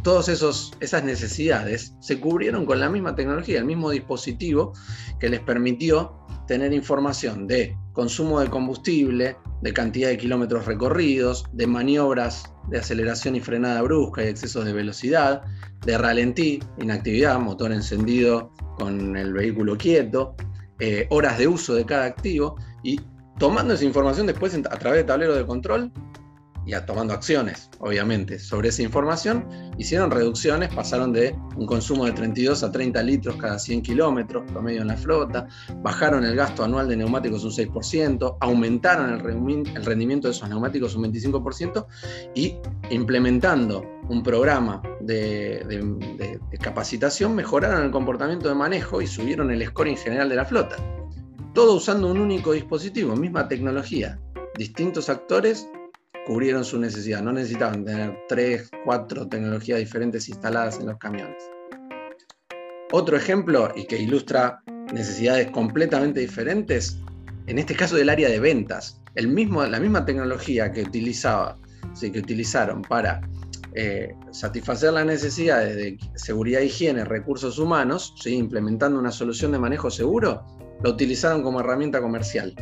todas 0.03 0.27
esas 0.27 1.03
necesidades 1.03 1.95
se 2.01 2.19
cubrieron 2.19 2.65
con 2.65 2.79
la 2.79 2.89
misma 2.89 3.15
tecnología, 3.15 3.57
el 3.57 3.65
mismo 3.65 3.89
dispositivo 3.89 4.73
que 5.19 5.29
les 5.29 5.39
permitió 5.39 6.22
tener 6.47 6.73
información 6.73 7.47
de 7.47 7.77
consumo 7.93 8.39
de 8.39 8.49
combustible, 8.49 9.37
de 9.61 9.73
cantidad 9.73 10.09
de 10.09 10.17
kilómetros 10.17 10.65
recorridos, 10.65 11.45
de 11.53 11.67
maniobras 11.67 12.51
de 12.69 12.79
aceleración 12.79 13.35
y 13.35 13.39
frenada 13.39 13.81
brusca 13.81 14.23
y 14.23 14.27
excesos 14.27 14.65
de 14.65 14.73
velocidad, 14.73 15.43
de 15.85 15.97
ralentí, 15.97 16.59
inactividad, 16.79 17.39
motor 17.39 17.71
encendido 17.71 18.51
con 18.77 19.15
el 19.15 19.33
vehículo 19.33 19.77
quieto, 19.77 20.35
eh, 20.79 21.07
horas 21.09 21.37
de 21.37 21.47
uso 21.47 21.75
de 21.75 21.85
cada 21.85 22.05
activo 22.05 22.55
y 22.83 22.99
tomando 23.37 23.73
esa 23.73 23.85
información 23.85 24.27
después 24.27 24.55
a 24.55 24.77
través 24.77 24.99
de 24.99 25.03
tablero 25.05 25.35
de 25.35 25.45
control 25.45 25.91
y 26.65 26.73
tomando 26.85 27.13
acciones, 27.13 27.69
obviamente, 27.79 28.39
sobre 28.39 28.69
esa 28.69 28.81
información, 28.81 29.47
hicieron 29.77 30.11
reducciones, 30.11 30.73
pasaron 30.73 31.11
de 31.11 31.35
un 31.55 31.65
consumo 31.65 32.05
de 32.05 32.13
32 32.13 32.63
a 32.63 32.71
30 32.71 33.03
litros 33.03 33.35
cada 33.35 33.59
100 33.59 33.81
kilómetros 33.81 34.43
promedio 34.51 34.81
en 34.81 34.87
la 34.87 34.97
flota, 34.97 35.47
bajaron 35.81 36.23
el 36.23 36.35
gasto 36.35 36.63
anual 36.63 36.87
de 36.87 36.97
neumáticos 36.97 37.43
un 37.43 37.51
6%, 37.51 38.37
aumentaron 38.39 39.13
el 39.13 39.85
rendimiento 39.85 40.27
de 40.27 40.33
esos 40.33 40.47
neumáticos 40.47 40.95
un 40.95 41.03
25% 41.05 41.85
y 42.33 42.55
implementando 42.89 43.85
un 44.09 44.23
programa 44.23 44.81
de, 45.01 45.65
de 45.67 46.57
capacitación 46.59 47.35
mejoraron 47.35 47.83
el 47.83 47.91
comportamiento 47.91 48.47
de 48.47 48.55
manejo 48.55 49.01
y 49.01 49.07
subieron 49.07 49.51
el 49.51 49.65
scoring 49.67 49.97
general 49.97 50.29
de 50.29 50.35
la 50.35 50.45
flota. 50.45 50.77
Todo 51.53 51.75
usando 51.75 52.09
un 52.09 52.19
único 52.19 52.53
dispositivo, 52.53 53.15
misma 53.15 53.47
tecnología, 53.47 54.19
distintos 54.57 55.09
actores 55.09 55.67
cubrieron 56.25 56.63
su 56.63 56.79
necesidad. 56.79 57.21
No 57.21 57.31
necesitaban 57.31 57.85
tener 57.85 58.17
tres, 58.27 58.69
cuatro 58.85 59.27
tecnologías 59.27 59.79
diferentes 59.79 60.29
instaladas 60.29 60.79
en 60.79 60.87
los 60.87 60.97
camiones. 60.97 61.43
Otro 62.91 63.17
ejemplo, 63.17 63.71
y 63.75 63.85
que 63.85 63.97
ilustra 63.97 64.61
necesidades 64.93 65.49
completamente 65.51 66.19
diferentes, 66.19 66.99
en 67.47 67.59
este 67.59 67.75
caso 67.75 67.95
del 67.95 68.09
área 68.09 68.29
de 68.29 68.39
ventas. 68.39 69.01
El 69.15 69.27
mismo, 69.27 69.63
la 69.65 69.79
misma 69.79 70.05
tecnología 70.05 70.71
que, 70.71 70.83
utilizaba, 70.83 71.57
sí, 71.93 72.11
que 72.11 72.19
utilizaron 72.19 72.81
para 72.83 73.21
eh, 73.75 74.13
satisfacer 74.31 74.93
las 74.93 75.05
necesidades 75.05 75.75
de 75.75 75.97
seguridad, 76.15 76.61
higiene, 76.61 77.03
recursos 77.05 77.57
humanos, 77.57 78.13
¿sí? 78.21 78.35
implementando 78.35 78.99
una 78.99 79.11
solución 79.11 79.51
de 79.51 79.59
manejo 79.59 79.89
seguro, 79.89 80.45
lo 80.83 80.91
utilizaron 80.91 81.41
como 81.41 81.59
herramienta 81.59 81.99
comercial. 82.01 82.55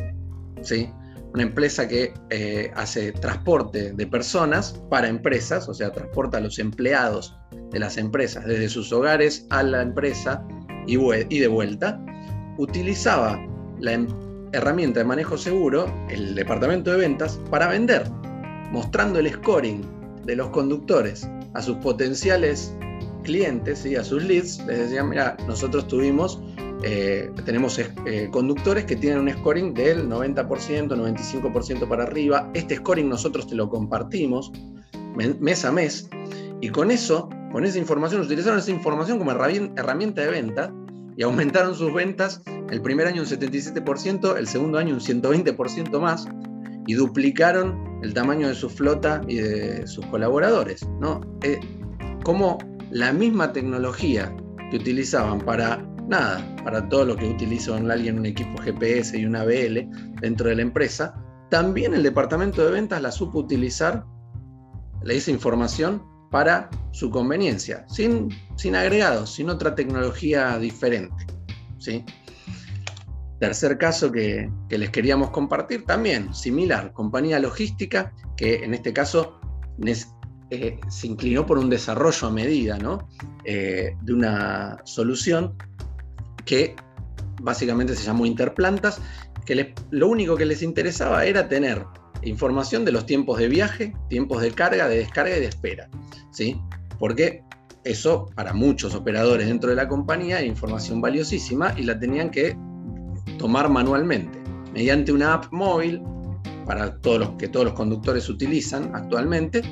¿sí? 0.62 0.88
Una 1.34 1.42
empresa 1.42 1.88
que 1.88 2.12
eh, 2.30 2.70
hace 2.74 3.12
transporte 3.12 3.92
de 3.92 4.06
personas 4.06 4.80
para 4.90 5.08
empresas, 5.08 5.68
o 5.68 5.74
sea, 5.74 5.90
transporta 5.90 6.38
a 6.38 6.40
los 6.40 6.58
empleados 6.58 7.36
de 7.70 7.78
las 7.78 7.96
empresas 7.96 8.44
desde 8.44 8.68
sus 8.68 8.92
hogares 8.92 9.46
a 9.50 9.62
la 9.62 9.82
empresa 9.82 10.46
y, 10.86 10.96
de 11.38 11.48
vuelta, 11.48 11.98
utilizaba 12.58 13.40
la 13.80 13.92
em, 13.92 14.06
herramienta 14.52 15.00
de 15.00 15.04
manejo 15.04 15.38
seguro, 15.38 15.86
el 16.10 16.34
departamento 16.34 16.90
de 16.90 16.98
ventas, 16.98 17.40
para 17.50 17.68
vender, 17.68 18.04
mostrando 18.70 19.18
el 19.18 19.30
scoring 19.30 19.82
de 20.26 20.36
los 20.36 20.48
conductores 20.50 21.26
a 21.54 21.62
sus 21.62 21.76
potenciales 21.78 22.74
clientes, 23.22 23.86
y 23.86 23.96
a 23.96 24.04
sus 24.04 24.22
leads, 24.22 24.58
les 24.66 24.78
decían, 24.78 25.08
mira, 25.08 25.36
nosotros 25.46 25.86
tuvimos, 25.88 26.40
eh, 26.82 27.30
tenemos 27.44 27.78
eh, 27.78 28.28
conductores 28.30 28.84
que 28.84 28.96
tienen 28.96 29.20
un 29.20 29.30
scoring 29.30 29.74
del 29.74 30.08
90%, 30.08 30.46
95% 30.46 31.88
para 31.88 32.04
arriba, 32.04 32.50
este 32.54 32.76
scoring 32.76 33.08
nosotros 33.08 33.46
te 33.46 33.54
lo 33.54 33.68
compartimos 33.68 34.52
mes 35.14 35.64
a 35.64 35.72
mes, 35.72 36.08
y 36.60 36.68
con 36.70 36.90
eso, 36.90 37.28
con 37.50 37.64
esa 37.64 37.78
información, 37.78 38.22
utilizaron 38.22 38.58
esa 38.58 38.70
información 38.70 39.18
como 39.18 39.32
herramienta 39.32 40.22
de 40.22 40.30
venta 40.30 40.72
y 41.16 41.22
aumentaron 41.22 41.74
sus 41.74 41.92
ventas 41.92 42.40
el 42.70 42.80
primer 42.80 43.06
año 43.06 43.22
un 43.22 43.28
77%, 43.28 44.38
el 44.38 44.46
segundo 44.46 44.78
año 44.78 44.94
un 44.94 45.00
120% 45.00 46.00
más, 46.00 46.26
y 46.86 46.94
duplicaron 46.94 48.00
el 48.02 48.14
tamaño 48.14 48.48
de 48.48 48.54
su 48.54 48.70
flota 48.70 49.20
y 49.28 49.36
de 49.36 49.86
sus 49.86 50.06
colaboradores. 50.06 50.86
¿no? 51.00 51.20
Eh, 51.42 51.60
como 52.24 52.58
la 52.90 53.12
misma 53.12 53.52
tecnología 53.52 54.34
que 54.70 54.76
utilizaban 54.76 55.38
para 55.38 55.84
nada, 56.12 56.56
para 56.62 56.88
todo 56.88 57.06
lo 57.06 57.16
que 57.16 57.28
utiliza 57.28 57.74
alguien 57.76 58.18
un 58.18 58.26
equipo 58.26 58.62
GPS 58.62 59.18
y 59.18 59.24
una 59.24 59.44
BL 59.44 59.88
dentro 60.20 60.48
de 60.50 60.56
la 60.56 60.62
empresa, 60.62 61.14
también 61.50 61.94
el 61.94 62.02
departamento 62.02 62.64
de 62.64 62.70
ventas 62.70 63.00
la 63.00 63.10
supo 63.10 63.38
utilizar, 63.38 64.04
esa 65.08 65.30
información 65.30 66.02
para 66.30 66.70
su 66.92 67.10
conveniencia, 67.10 67.84
sin, 67.88 68.28
sin 68.56 68.76
agregados, 68.76 69.34
sin 69.34 69.50
otra 69.50 69.74
tecnología 69.74 70.58
diferente. 70.58 71.26
¿sí? 71.78 72.04
Tercer 73.40 73.78
caso 73.78 74.12
que, 74.12 74.50
les 74.68 74.90
queríamos 74.90 75.30
compartir 75.30 75.84
también, 75.84 76.32
similar, 76.32 76.92
compañía 76.92 77.40
logística, 77.40 78.12
que 78.36 78.64
en 78.64 78.74
este 78.74 78.92
caso 78.92 79.40
eh, 80.50 80.78
se 80.88 81.06
inclinó 81.06 81.44
por 81.44 81.58
un 81.58 81.68
desarrollo 81.68 82.28
a 82.28 82.30
medida 82.30 82.78
¿no? 82.78 83.08
Eh, 83.44 83.96
de 84.02 84.12
una 84.12 84.78
solución 84.84 85.56
que 86.44 86.76
básicamente 87.40 87.94
se 87.94 88.04
llamó 88.04 88.26
Interplantas, 88.26 89.00
que 89.44 89.74
lo 89.90 90.08
único 90.08 90.36
que 90.36 90.44
les 90.44 90.62
interesaba 90.62 91.24
era 91.24 91.48
tener 91.48 91.84
información 92.22 92.84
de 92.84 92.92
los 92.92 93.06
tiempos 93.06 93.38
de 93.38 93.48
viaje, 93.48 93.92
tiempos 94.08 94.42
de 94.42 94.52
carga, 94.52 94.88
de 94.88 94.98
descarga 94.98 95.36
y 95.36 95.40
de 95.40 95.46
espera. 95.46 95.88
¿sí? 96.30 96.60
Porque 96.98 97.42
eso 97.84 98.30
para 98.34 98.52
muchos 98.52 98.94
operadores 98.94 99.48
dentro 99.48 99.70
de 99.70 99.76
la 99.76 99.88
compañía 99.88 100.40
es 100.40 100.46
información 100.46 101.00
valiosísima 101.00 101.74
y 101.76 101.82
la 101.82 101.98
tenían 101.98 102.30
que 102.30 102.56
tomar 103.38 103.68
manualmente, 103.68 104.38
mediante 104.72 105.12
una 105.12 105.34
app 105.34 105.52
móvil 105.52 106.00
para 106.64 106.96
todos 107.00 107.18
los 107.18 107.30
que 107.30 107.48
todos 107.48 107.66
los 107.66 107.74
conductores 107.74 108.28
utilizan 108.28 108.94
actualmente. 108.94 109.62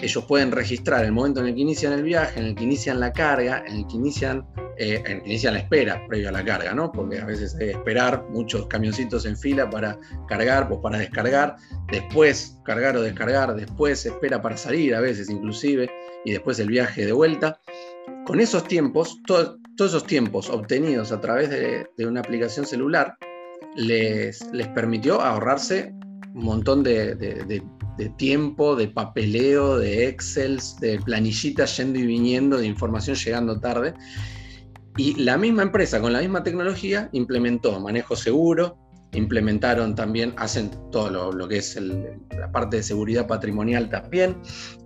Ellos 0.00 0.24
pueden 0.26 0.52
registrar 0.52 1.04
el 1.04 1.12
momento 1.12 1.40
en 1.40 1.48
el 1.48 1.54
que 1.54 1.60
inician 1.60 1.92
el 1.92 2.04
viaje, 2.04 2.38
en 2.38 2.46
el 2.46 2.54
que 2.54 2.64
inician 2.64 3.00
la 3.00 3.12
carga, 3.12 3.64
en 3.66 3.78
el 3.78 3.86
que 3.88 3.96
inician, 3.96 4.46
eh, 4.76 5.20
inician 5.24 5.54
la 5.54 5.60
espera 5.60 6.06
previo 6.06 6.28
a 6.28 6.32
la 6.32 6.44
carga, 6.44 6.72
¿no? 6.72 6.92
Porque 6.92 7.20
a 7.20 7.24
veces 7.24 7.54
hay 7.54 7.66
que 7.66 7.70
esperar 7.72 8.24
muchos 8.30 8.68
camioncitos 8.68 9.26
en 9.26 9.36
fila 9.36 9.68
para 9.68 9.98
cargar, 10.28 10.68
pues 10.68 10.80
para 10.80 10.98
descargar, 10.98 11.56
después 11.90 12.60
cargar 12.64 12.96
o 12.96 13.02
descargar, 13.02 13.56
después 13.56 14.06
espera 14.06 14.40
para 14.40 14.56
salir 14.56 14.94
a 14.94 15.00
veces 15.00 15.28
inclusive, 15.30 15.90
y 16.24 16.30
después 16.30 16.60
el 16.60 16.68
viaje 16.68 17.04
de 17.04 17.12
vuelta. 17.12 17.58
Con 18.24 18.38
esos 18.38 18.64
tiempos, 18.68 19.20
todos 19.26 19.58
esos 19.78 20.04
tiempos 20.04 20.48
obtenidos 20.48 21.10
a 21.10 21.20
través 21.20 21.50
de, 21.50 22.06
una 22.06 22.20
aplicación 22.20 22.66
celular, 22.66 23.16
les, 23.74 24.46
les, 24.52 24.68
permitió 24.68 25.20
ahorrarse 25.20 25.92
un 26.38 26.44
montón 26.44 26.82
de, 26.84 27.62
tiempo, 28.16 28.76
de 28.76 28.88
papeleo, 28.88 29.78
de 29.78 30.06
Excels, 30.06 30.78
de 30.80 31.00
planillitas 31.00 31.76
yendo 31.76 31.98
y 31.98 32.06
viniendo, 32.06 32.58
de 32.58 32.66
información 32.66 33.16
llegando 33.16 33.58
tarde. 33.58 33.94
Y 34.96 35.14
la 35.14 35.36
misma 35.36 35.62
empresa 35.62 36.00
con 36.00 36.12
la 36.12 36.20
misma 36.20 36.42
tecnología 36.42 37.08
implementó 37.12 37.78
manejo 37.80 38.14
seguro, 38.14 38.78
implementaron 39.12 39.94
también, 39.94 40.32
hacen 40.36 40.70
todo 40.92 41.32
lo, 41.32 41.48
que 41.48 41.58
es 41.58 41.76
la 41.76 42.52
parte 42.52 42.76
de 42.76 42.82
seguridad 42.82 43.26
patrimonial 43.26 43.88
también, 43.90 44.36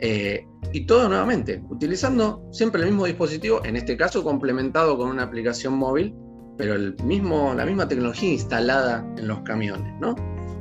eh, 0.01 0.47
y 0.73 0.87
todo 0.87 1.09
nuevamente, 1.09 1.63
utilizando 1.69 2.47
siempre 2.51 2.81
el 2.83 2.89
mismo 2.89 3.05
dispositivo, 3.05 3.63
en 3.65 3.77
este 3.77 3.97
caso 3.97 4.23
complementado 4.23 4.97
con 4.97 5.09
una 5.09 5.25
aplicación 5.25 5.75
móvil, 5.75 6.15
pero 6.57 6.75
el 6.75 6.95
mismo, 7.05 7.53
la 7.55 7.67
misma 7.67 7.89
tecnología 7.89 8.31
instalada 8.31 9.07
en 9.17 9.29
los 9.29 9.41
camiones, 9.41 9.93
¿no? 10.01 10.15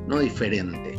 No 0.07 0.19
diferente. 0.19 0.95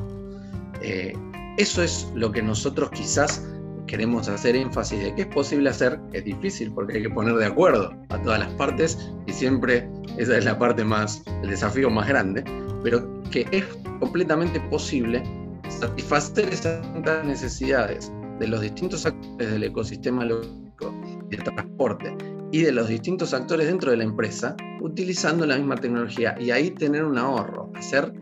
Eh, 0.81 1.13
eso 1.59 1.83
es 1.83 2.11
lo 2.15 2.33
que 2.33 2.43
nosotros 2.43 2.91
quizás 2.91 3.47
queremos 3.87 4.29
hacer 4.29 4.57
énfasis 4.57 5.03
de 5.03 5.15
que 5.15 5.23
es 5.23 5.29
posible 5.29 5.69
hacer, 5.69 6.01
es 6.13 6.25
difícil 6.25 6.73
porque 6.73 6.97
hay 6.97 7.03
que 7.03 7.11
poner 7.11 7.35
de 7.35 7.47
acuerdo 7.47 7.93
a 8.09 8.23
todas 8.23 8.39
las 8.39 8.51
partes 8.55 8.99
y 9.27 9.33
siempre 9.33 9.89
esa 10.17 10.39
es 10.39 10.45
la 10.45 10.59
parte 10.59 10.85
más, 10.85 11.23
el 11.43 11.51
desafío 11.51 11.91
más 11.91 12.09
grande, 12.09 12.43
pero 12.83 13.23
que 13.31 13.47
es 13.51 13.65
completamente 14.01 14.61
posible 14.71 15.23
satisfacer 15.69 16.49
esas 16.49 16.85
necesidades 17.25 18.11
de 18.39 18.49
los 18.49 18.61
distintos 18.61 19.05
actores 19.05 19.53
del 19.53 19.65
ecosistema 19.65 20.25
lógico 20.25 20.95
y 21.31 21.37
el 21.37 21.43
transporte 21.43 22.17
y 22.51 22.63
de 22.63 22.73
los 22.73 22.89
distintos 22.89 23.33
actores 23.35 23.67
dentro 23.67 23.91
de 23.91 23.97
la 23.99 24.05
empresa 24.05 24.57
utilizando 24.81 25.47
la 25.47 25.57
misma 25.57 25.77
tecnología 25.77 26.35
y 26.39 26.51
ahí 26.51 26.71
tener 26.71 27.05
un 27.05 27.19
ahorro, 27.19 27.71
hacer 27.75 28.13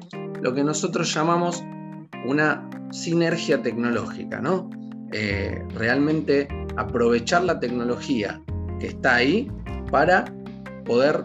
lo 0.42 0.54
que 0.54 0.64
nosotros 0.64 1.12
llamamos 1.12 1.62
una 2.24 2.68
sinergia 2.90 3.62
tecnológica, 3.62 4.40
¿no? 4.40 4.70
Eh, 5.12 5.64
realmente 5.74 6.48
aprovechar 6.76 7.44
la 7.44 7.58
tecnología 7.58 8.40
que 8.78 8.88
está 8.88 9.16
ahí 9.16 9.50
para 9.90 10.24
poder 10.84 11.24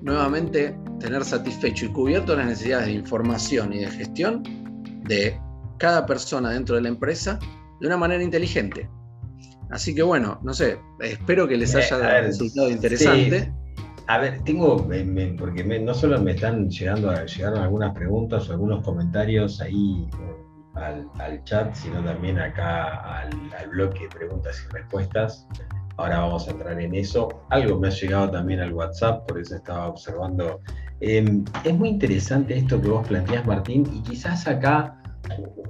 nuevamente 0.00 0.76
tener 0.98 1.24
satisfecho 1.24 1.86
y 1.86 1.88
cubierto 1.88 2.36
las 2.36 2.46
necesidades 2.46 2.86
de 2.86 2.92
información 2.92 3.72
y 3.72 3.80
de 3.80 3.90
gestión 3.90 4.42
de 5.04 5.38
cada 5.78 6.06
persona 6.06 6.50
dentro 6.50 6.76
de 6.76 6.82
la 6.82 6.88
empresa 6.88 7.38
de 7.80 7.86
una 7.86 7.96
manera 7.96 8.22
inteligente. 8.22 8.88
Así 9.70 9.94
que 9.94 10.02
bueno, 10.02 10.38
no 10.42 10.54
sé, 10.54 10.78
espero 11.00 11.48
que 11.48 11.56
les 11.56 11.74
haya 11.74 12.20
resultado 12.20 12.70
interesante. 12.70 13.52
A 14.08 14.18
ver, 14.18 14.42
tengo, 14.44 14.76
porque 15.38 15.64
no 15.64 15.94
solo 15.94 16.20
me 16.20 16.32
están 16.32 16.68
llegando 16.68 17.14
llegaron 17.24 17.60
algunas 17.60 17.94
preguntas 17.94 18.48
o 18.48 18.52
algunos 18.52 18.84
comentarios 18.84 19.60
ahí 19.60 20.08
al, 20.74 21.44
chat, 21.44 21.74
sino 21.74 22.02
también 22.02 22.38
acá 22.38 23.20
al, 23.20 23.30
al, 23.58 23.68
bloque 23.70 24.00
de 24.04 24.08
preguntas 24.08 24.66
y 24.66 24.72
respuestas. 24.74 25.46
Ahora 25.96 26.20
vamos 26.20 26.48
a 26.48 26.52
entrar 26.52 26.80
en 26.80 26.94
eso. 26.94 27.28
Algo 27.50 27.78
me 27.78 27.88
ha 27.88 27.90
llegado 27.90 28.30
también 28.30 28.60
al 28.60 28.72
WhatsApp, 28.72 29.26
por 29.28 29.38
eso 29.38 29.56
estaba 29.56 29.88
observando. 29.88 30.60
Em, 31.00 31.44
es 31.64 31.74
muy 31.74 31.90
interesante 31.90 32.56
esto 32.56 32.80
que 32.80 32.88
vos 32.88 33.06
planteás, 33.06 33.46
Martín, 33.46 33.86
y 33.92 34.02
quizás 34.02 34.46
acá 34.46 35.01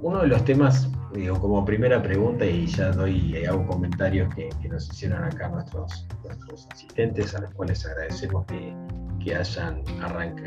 uno 0.01 0.21
de 0.21 0.27
los 0.27 0.43
temas, 0.45 0.89
digo, 1.13 1.39
como 1.39 1.63
primera 1.63 2.01
pregunta, 2.01 2.45
y 2.45 2.67
ya 2.67 2.91
doy, 2.91 3.35
eh, 3.35 3.47
hago 3.47 3.65
comentarios 3.67 4.33
que, 4.35 4.49
nos 4.67 4.89
hicieron 4.91 5.23
acá 5.23 5.49
nuestros, 5.49 6.07
nuestros 6.23 6.67
asistentes, 6.71 7.35
a 7.35 7.41
los 7.41 7.51
cuales 7.51 7.85
agradecemos 7.85 8.45
que, 8.45 8.75
que 9.23 9.35
hayan, 9.35 9.83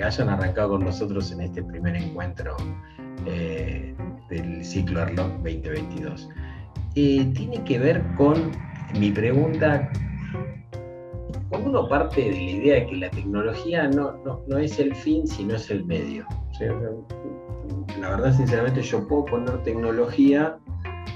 hayan 0.03 0.29
arrancado 0.29 0.71
con 0.71 0.85
nosotros 0.85 1.31
en 1.33 1.41
este 1.43 1.63
primer 1.63 1.97
encuentro 1.97 2.57
eh, 3.27 3.95
del 4.29 4.65
ciclo 4.65 5.03
Arlock 5.03 5.33
2022. 5.43 6.29
Eh, 6.95 7.31
tiene 7.35 7.63
que 7.65 7.79
ver 7.79 8.03
con 8.17 8.53
mi 8.99 9.11
pregunta, 9.11 9.91
uno 11.51 11.89
parte 11.89 12.23
de 12.23 12.33
la 12.33 12.41
idea 12.41 12.75
de 12.77 12.87
que 12.87 12.97
la 12.97 13.11
tecnología 13.11 13.89
no, 13.89 14.15
no, 14.47 14.59
es 14.59 14.79
el 14.79 14.95
fin, 14.95 15.27
sino 15.27 15.55
es 15.55 15.71
el 15.71 15.85
medio. 15.85 16.27
la 18.01 18.11
verdad, 18.11 18.37
sinceramente, 18.37 18.83
yo 18.83 19.07
puedo 19.07 19.25
poner 19.27 19.63
tecnología, 19.63 20.57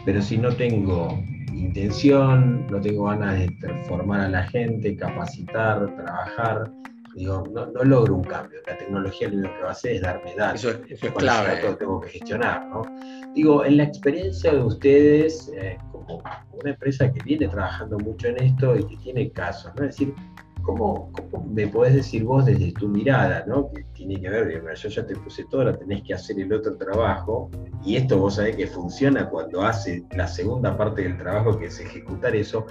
pero 0.04 0.22
si 0.22 0.38
no 0.38 0.54
tengo 0.54 1.18
intención, 1.52 2.66
no 2.68 2.80
tengo 2.80 3.04
ganas 3.04 3.38
de 3.38 3.84
formar 3.88 4.20
a 4.20 4.28
la 4.28 4.42
gente, 4.44 4.96
capacitar, 4.96 5.94
trabajar, 5.96 6.70
Digo, 7.14 7.44
no, 7.50 7.66
logro 7.66 8.14
un 8.14 8.24
cambio. 8.24 8.60
La 8.66 8.78
tecnología 8.78 9.28
lo 9.28 9.38
único 9.38 9.54
que 9.54 9.62
va 9.62 9.68
a 9.68 9.72
hacer 9.72 9.92
es 9.92 10.02
darme 10.02 10.34
datos. 10.36 10.64
Eso 10.64 11.06
es, 11.06 11.12
clave. 11.14 11.60
Tengo 11.78 12.00
que 12.00 12.08
gestionar, 12.08 12.66
¿no? 12.68 12.82
Digo, 13.34 13.64
en 13.64 13.76
la 13.78 13.84
experiencia 13.84 14.52
de 14.52 14.62
ustedes, 14.62 15.50
eh, 15.54 15.76
como 15.92 16.22
una 16.52 16.70
empresa 16.70 17.12
que 17.12 17.22
viene 17.24 17.48
trabajando 17.48 17.98
mucho 17.98 18.28
en 18.28 18.42
esto 18.42 18.76
y 18.76 18.84
que 18.84 18.96
tiene 18.98 19.30
casos, 19.30 19.72
¿no? 19.76 19.84
Es 19.84 19.96
decir, 19.96 20.14
¿cómo, 20.62 21.12
me 21.48 21.66
podés 21.68 21.94
decir 21.94 22.24
vos 22.24 22.46
desde 22.46 22.72
tu 22.72 22.88
mirada, 22.88 23.44
¿no? 23.46 23.70
Que 23.72 23.84
tiene 23.94 24.20
que 24.20 24.28
ver, 24.28 24.62
yo 24.74 24.88
ya 24.88 25.06
te 25.06 25.16
puse 25.16 25.44
todo, 25.44 25.62
ahora 25.62 25.78
tenés 25.78 26.02
que 26.02 26.14
hacer 26.14 26.38
el 26.38 26.52
otro 26.52 26.76
trabajo, 26.76 27.50
y 27.84 27.96
esto 27.96 28.18
vos 28.18 28.36
sabés 28.36 28.56
que 28.56 28.66
funciona 28.66 29.28
cuando 29.28 29.62
hace 29.62 30.04
la 30.16 30.26
segunda 30.26 30.76
parte 30.76 31.02
del 31.02 31.16
trabajo, 31.18 31.58
que 31.58 31.66
es 31.66 31.80
ejecutar 31.80 32.34
eso. 32.36 32.66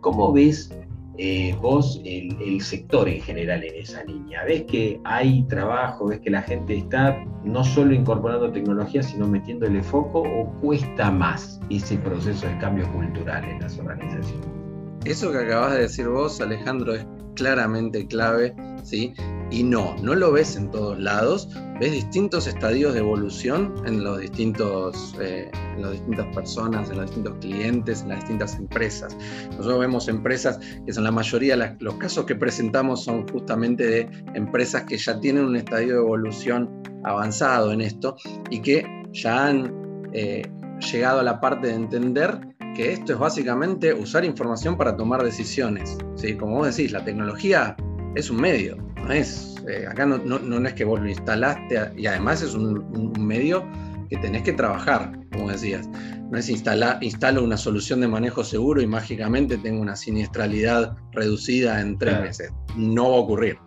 ¿Cómo 0.00 0.32
ves 0.32 0.70
eh, 1.18 1.54
vos 1.60 2.00
el, 2.04 2.60
sector 2.60 3.08
en 3.08 3.20
general 3.20 3.64
en 3.64 3.74
esa 3.74 4.04
línea? 4.04 4.44
¿Ves 4.44 4.64
que 4.64 5.00
hay 5.04 5.44
trabajo, 5.44 6.08
ves 6.08 6.20
que 6.20 6.30
la 6.30 6.42
gente 6.42 6.76
está 6.76 7.24
no 7.44 7.64
solo 7.64 7.94
incorporando 7.94 8.50
tecnología, 8.52 9.02
sino 9.02 9.26
metiéndole 9.26 9.82
foco 9.82 10.20
o 10.20 10.50
cuesta 10.60 11.10
más 11.10 11.60
ese 11.70 11.96
proceso 11.98 12.46
de 12.46 12.58
cambio 12.58 12.90
cultural 12.92 13.44
en 13.44 13.60
las 13.60 13.78
organizaciones? 13.78 14.62
eso 15.04 15.32
que 15.32 15.38
acabas 15.38 15.72
de 15.72 15.80
decir 15.80 16.08
vos, 16.08 16.40
Alejandro, 16.40 16.94
es 16.94 17.06
claramente 17.34 18.06
clave, 18.06 18.54
¿sí? 18.82 19.14
Y 19.52 19.62
no, 19.62 19.94
no 20.02 20.14
lo 20.14 20.32
ves 20.32 20.56
en 20.56 20.70
todos 20.70 20.98
lados, 20.98 21.50
ves 21.78 21.92
distintos 21.92 22.46
estadios 22.46 22.94
de 22.94 23.00
evolución 23.00 23.74
en 23.84 24.02
los 24.02 24.18
distintos, 24.18 25.14
eh, 25.20 25.50
en 25.76 25.82
las 25.82 25.92
distintas 25.92 26.34
personas, 26.34 26.88
en 26.88 26.96
los 26.96 27.06
distintos 27.06 27.34
clientes, 27.40 28.00
en 28.00 28.08
las 28.08 28.20
distintas 28.20 28.56
empresas. 28.56 29.14
Nosotros 29.50 29.80
vemos 29.80 30.08
empresas 30.08 30.58
que 30.86 30.92
son 30.94 31.04
la 31.04 31.10
mayoría, 31.10 31.76
los 31.80 31.94
casos 31.96 32.24
que 32.24 32.34
presentamos 32.34 33.04
son 33.04 33.28
justamente 33.28 33.86
de 33.86 34.24
empresas 34.32 34.84
que 34.84 34.96
ya 34.96 35.20
tienen 35.20 35.44
un 35.44 35.56
estadio 35.56 35.96
de 35.96 36.00
evolución 36.00 36.82
avanzado 37.04 37.72
en 37.72 37.82
esto 37.82 38.16
y 38.48 38.62
que 38.62 38.86
ya 39.12 39.48
han 39.48 40.10
eh, 40.14 40.50
llegado 40.90 41.20
a 41.20 41.22
la 41.22 41.42
parte 41.42 41.66
de 41.66 41.74
entender 41.74 42.40
que 42.74 42.92
esto 42.92 43.12
es 43.12 43.18
básicamente 43.18 43.92
usar 43.92 44.24
información 44.24 44.78
para 44.78 44.96
tomar 44.96 45.22
decisiones. 45.22 45.98
¿sí? 46.14 46.36
Como 46.36 46.56
vos 46.56 46.74
decís, 46.74 46.90
la 46.90 47.04
tecnología 47.04 47.76
es 48.14 48.30
un 48.30 48.40
medio, 48.40 48.76
no 48.96 49.12
es, 49.12 49.56
eh, 49.68 49.86
acá 49.86 50.06
no, 50.06 50.18
no, 50.18 50.66
es 50.66 50.74
que 50.74 50.84
vos 50.84 51.00
lo 51.00 51.08
instalaste 51.08 51.92
y 51.96 52.06
además 52.06 52.42
es 52.42 52.54
un, 52.54 53.12
medio 53.18 53.64
que 54.10 54.16
tenés 54.18 54.42
que 54.42 54.52
trabajar, 54.52 55.12
como 55.32 55.50
decías. 55.50 55.88
No 56.30 56.38
es 56.38 56.48
instalar, 56.48 56.98
instalo 57.02 57.44
una 57.44 57.56
solución 57.56 58.00
de 58.00 58.08
manejo 58.08 58.42
seguro 58.42 58.80
y 58.80 58.86
mágicamente 58.86 59.58
tengo 59.58 59.82
una 59.82 59.96
siniestralidad 59.96 60.96
reducida 61.12 61.80
en 61.80 61.98
tres 61.98 62.20
meses. 62.20 62.52
No 62.76 63.10
va 63.10 63.16
a 63.16 63.20
ocurrir 63.20 63.58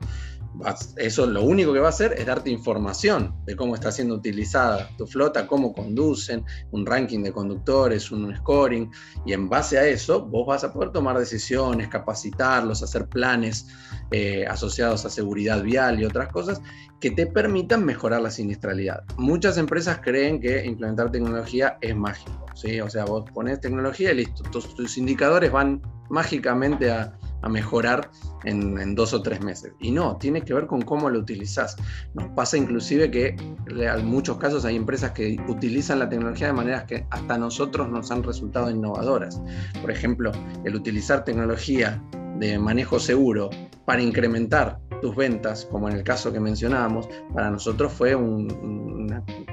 eso 0.97 1.25
lo 1.27 1.43
único 1.43 1.73
que 1.73 1.79
va 1.79 1.87
a 1.87 1.89
hacer 1.89 2.13
es 2.17 2.25
darte 2.25 2.49
información 2.49 3.35
de 3.45 3.55
cómo 3.55 3.75
está 3.75 3.91
siendo 3.91 4.15
utilizada 4.15 4.89
tu 4.97 5.05
flota, 5.05 5.47
cómo 5.47 5.73
conducen, 5.73 6.43
un 6.71 6.85
ranking 6.85 7.23
de 7.23 7.31
conductores, 7.31 8.11
un 8.11 8.35
scoring, 8.35 8.91
y 9.25 9.33
en 9.33 9.49
base 9.49 9.77
a 9.77 9.85
eso 9.85 10.25
vos 10.25 10.47
vas 10.47 10.63
a 10.63 10.73
poder 10.73 10.91
tomar 10.91 11.17
decisiones, 11.17 11.87
capacitarlos, 11.87 12.83
hacer 12.83 13.07
planes 13.07 13.67
eh, 14.11 14.45
asociados 14.47 15.05
a 15.05 15.09
seguridad 15.09 15.61
vial 15.61 15.99
y 15.99 16.05
otras 16.05 16.29
cosas 16.29 16.61
que 16.99 17.11
te 17.11 17.27
permitan 17.27 17.83
mejorar 17.83 18.21
la 18.21 18.31
siniestralidad. 18.31 19.03
Muchas 19.17 19.57
empresas 19.57 19.99
creen 20.01 20.39
que 20.39 20.65
implementar 20.65 21.11
tecnología 21.11 21.77
es 21.81 21.95
mágico, 21.95 22.45
¿sí? 22.55 22.79
o 22.79 22.89
sea, 22.89 23.05
vos 23.05 23.29
pones 23.33 23.59
tecnología 23.59 24.11
y 24.11 24.15
listo, 24.15 24.43
tus 24.51 24.97
indicadores 24.97 25.51
van 25.51 25.81
mágicamente 26.09 26.91
a 26.91 27.17
a 27.41 27.49
mejorar 27.49 28.09
en, 28.43 28.95
dos 28.95 29.13
o 29.13 29.21
tres 29.21 29.41
meses. 29.41 29.73
Y 29.79 29.91
no, 29.91 30.17
tiene 30.17 30.41
que 30.41 30.53
ver 30.53 30.67
con 30.67 30.81
cómo 30.81 31.09
lo 31.09 31.19
utilizas. 31.19 31.75
Nos 32.13 32.27
pasa 32.29 32.57
inclusive 32.57 33.11
que 33.11 33.35
en 33.67 34.05
muchos 34.05 34.37
casos 34.37 34.65
hay 34.65 34.75
empresas 34.75 35.11
que 35.11 35.37
utilizan 35.47 35.99
la 35.99 36.09
tecnología 36.09 36.47
de 36.47 36.53
maneras 36.53 36.83
que 36.85 37.05
hasta 37.09 37.37
nosotros 37.37 37.89
nos 37.89 38.11
han 38.11 38.23
resultado 38.23 38.69
innovadoras. 38.69 39.41
Por 39.81 39.91
ejemplo, 39.91 40.31
el 40.63 40.75
utilizar 40.75 41.23
tecnología 41.23 42.01
de 42.39 42.59
manejo 42.59 42.99
seguro 42.99 43.49
para 43.85 44.01
incrementar 44.01 44.79
ventas, 45.13 45.65
como 45.65 45.89
en 45.89 45.97
el 45.97 46.03
caso 46.03 46.31
que 46.31 46.39
mencionábamos, 46.39 47.09
para 47.33 47.51
nosotros 47.51 47.91
fue 47.91 48.15
un, 48.15 49.05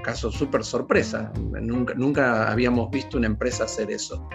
caso 0.05 0.31
súper 0.31 0.62
sorpresa. 0.65 1.33
Nunca, 1.37 2.51
habíamos 2.51 2.91
visto 2.91 3.19
una 3.19 3.27
empresa 3.27 3.65
hacer 3.65 3.91
eso, 3.91 4.29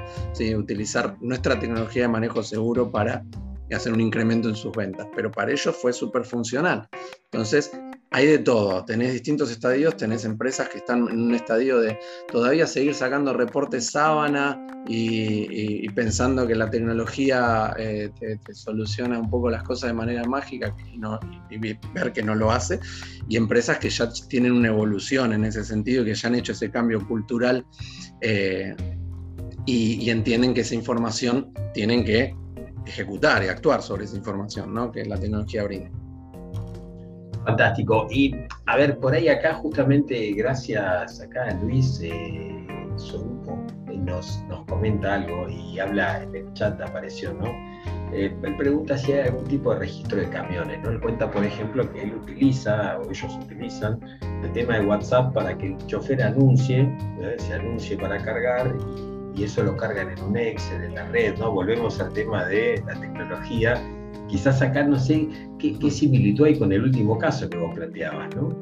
utilizar 0.58 1.16
nuestra 1.22 1.58
tecnología 1.58 2.04
de 2.04 2.08
manejo 2.10 2.44
seguro 2.44 2.92
para 2.92 3.24
hacer 3.72 3.94
un 3.94 4.02
incremento 4.02 4.50
en 4.50 4.56
sus 4.56 4.72
ventas, 4.74 5.08
pero 5.16 5.32
para 5.32 5.52
ellos 5.52 5.76
fue 5.76 5.94
súper 5.94 6.26
funcional. 6.26 6.88
Entonces, 7.32 7.72
hay 8.12 8.26
de 8.26 8.40
todo, 8.40 8.86
tenés 8.86 9.12
distintos 9.12 9.52
estadios, 9.52 9.98
tenés 9.98 10.24
empresas 10.24 10.70
que 10.70 10.78
están 10.78 11.10
en 11.10 11.22
un 11.22 11.36
estadio 11.36 11.80
de 11.80 12.00
todavía 12.32 12.66
seguir 12.66 12.96
sacando 12.96 13.34
reportes 13.34 13.92
sábana 13.92 14.66
y, 14.88 15.90
pensando 15.90 16.48
que 16.48 16.56
la 16.56 16.70
tecnología 16.70 17.74
eh, 17.78 18.10
te, 18.18 18.54
soluciona 18.54 19.20
un 19.20 19.30
poco 19.30 19.50
las 19.50 19.64
cosas 19.64 19.90
de 19.90 19.94
manera 19.94 20.24
mágica 20.24 20.74
y, 21.50 21.58
ver 21.94 22.14
que 22.14 22.24
no 22.24 22.36
lo 22.36 22.52
hace, 22.52 22.80
y 23.28 23.36
empresas 23.36 23.78
que 23.80 23.90
ya 23.90 24.10
tienen 24.30 24.54
una 24.54 24.70
evolución 24.70 25.34
en 25.34 25.44
ese 25.44 25.66
sentido, 25.66 26.06
que 26.06 26.16
ya 26.16 26.30
han 26.30 26.36
hecho 26.36 26.54
ese 26.54 26.72
cambio 26.72 27.06
cultural 27.08 27.66
eh, 28.22 28.76
y, 29.66 30.10
entienden 30.10 30.54
que 30.54 30.62
esa 30.62 30.76
información 30.76 31.52
tienen 31.74 32.06
que 32.06 32.34
ejecutar 32.86 33.44
y 33.44 33.48
actuar 33.48 33.82
sobre 33.82 34.06
esa 34.06 34.16
información 34.16 34.74
¿no? 34.74 34.92
que 34.92 35.04
la 35.04 35.20
tecnología 35.20 35.66
brinda. 35.66 36.07
Fantástico. 37.48 38.08
Y 38.12 38.36
a 38.66 38.76
ver, 38.76 39.00
por 39.00 39.14
ahí 39.14 39.30
acá 39.30 39.54
justamente 39.54 40.34
gracias 40.34 41.22
acá 41.22 41.58
Luis 41.62 42.02
eh, 42.04 42.68
nos, 44.00 44.44
nos 44.50 44.66
comenta 44.66 45.14
algo 45.16 45.48
y 45.48 45.80
habla 45.80 46.24
en 46.24 46.36
el 46.36 46.54
chat, 46.54 46.80
apareció, 46.82 47.34
¿no? 47.34 47.46
Eh, 48.14 48.36
él 48.44 48.58
pregunta 48.58 48.98
si 48.98 49.14
hay 49.14 49.28
algún 49.28 49.46
tipo 49.46 49.74
de 49.74 49.80
registro 49.80 50.18
de 50.20 50.30
camiones, 50.30 50.82
¿no? 50.84 50.90
Él 50.90 51.00
cuenta, 51.00 51.32
por 51.32 51.46
ejemplo, 51.46 51.90
que 51.94 52.04
él 52.04 52.16
utiliza, 52.16 53.00
o 53.00 53.10
ellos 53.10 53.40
utilizan, 53.42 53.98
el 54.44 54.52
tema 54.52 54.80
de 54.80 54.86
WhatsApp 54.86 55.34
para 55.34 55.58
que 55.58 55.68
el 55.68 55.78
chofer 55.88 56.22
anuncie, 56.22 56.82
¿eh? 57.22 57.36
se 57.38 57.54
anuncie 57.54 57.98
para 57.98 58.18
cargar 58.18 58.76
y 58.98 59.18
y 59.38 59.44
eso 59.44 59.64
lo 59.64 59.78
cargan 59.78 60.10
en 60.10 60.24
un 60.24 60.36
Excel, 60.36 60.84
en 60.84 60.96
la 60.96 61.06
red, 61.10 61.38
¿no? 61.38 61.52
Volvemos 61.52 62.00
al 62.02 62.12
tema 62.14 62.46
de 62.46 62.82
la 62.88 63.00
tecnología. 63.00 63.76
Quizás 64.28 64.62
acá 64.62 64.84
no 64.84 65.00
sé 65.00 65.28
qué, 65.60 65.76
similitud 65.90 66.46
hay 66.46 66.60
con 66.60 66.72
el 66.72 66.84
último 66.84 67.18
caso 67.18 67.50
que 67.50 67.58
vos 67.58 67.74
planteabas, 67.76 68.36
¿no? 68.36 68.56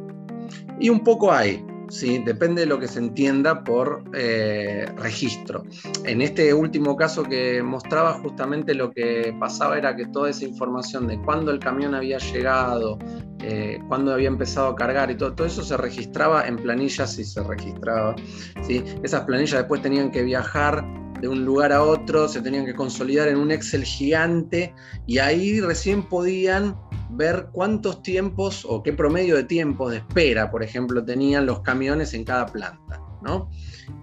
Y 0.80 0.90
un 0.90 1.00
poco 1.00 1.32
hay, 1.32 1.66
¿sí? 1.90 2.22
depende 2.24 2.62
de 2.62 2.68
lo 2.68 2.80
que 2.80 2.88
se 2.88 3.00
entienda 3.00 3.64
por 3.64 4.04
eh, 4.14 4.86
registro. 4.98 5.64
En 6.04 6.22
este 6.22 6.54
último 6.54 6.96
caso 6.96 7.24
que 7.24 7.64
mostraba, 7.64 8.14
justamente 8.14 8.76
lo 8.76 8.92
que 8.92 9.36
pasaba 9.40 9.78
era 9.78 9.96
que 9.96 10.06
toda 10.08 10.30
esa 10.30 10.46
información 10.46 11.08
de 11.08 11.20
cuándo 11.22 11.52
el 11.52 11.60
camión 11.60 11.96
había 11.96 12.20
llegado, 12.20 13.00
eh, 13.42 13.80
cuándo 13.88 14.14
había 14.14 14.28
empezado 14.28 14.68
a 14.68 14.76
cargar 14.76 15.10
y 15.12 15.16
todo, 15.16 15.34
todo 15.34 15.48
eso 15.48 15.64
se 15.64 15.78
registraba 15.78 16.48
en 16.48 16.58
planillas 16.58 17.18
y 17.18 17.24
se 17.24 17.44
registraba. 17.44 18.16
¿sí? 18.62 18.84
Esas 19.04 19.22
planillas 19.22 19.60
después 19.60 19.82
tenían 19.82 20.12
que 20.12 20.24
viajar 20.24 20.86
de 21.20 21.28
un 21.28 21.46
lugar 21.46 21.72
a 21.72 21.84
otro, 21.84 22.28
se 22.28 22.42
tenían 22.42 22.66
que 22.66 22.74
consolidar 22.74 23.28
en 23.28 23.38
un 23.38 23.52
Excel 23.52 23.84
gigante 23.84 24.74
y 25.08 25.18
ahí 25.20 25.62
recién 25.62 26.04
podían 26.04 26.78
ver 27.10 27.48
cuántos 27.52 28.02
tiempos 28.02 28.66
o 28.68 28.84
qué 28.84 28.94
promedio 28.94 29.36
de 29.36 29.44
tiempos 29.44 29.92
de 29.92 29.98
espera, 29.98 30.52
por 30.52 30.64
ejemplo, 30.64 31.04
tenían 31.04 31.46
los 31.46 31.62
camiones 31.62 32.14
en 32.14 32.24
cada 32.24 32.46
planta. 32.48 33.02
¿no? 33.22 33.50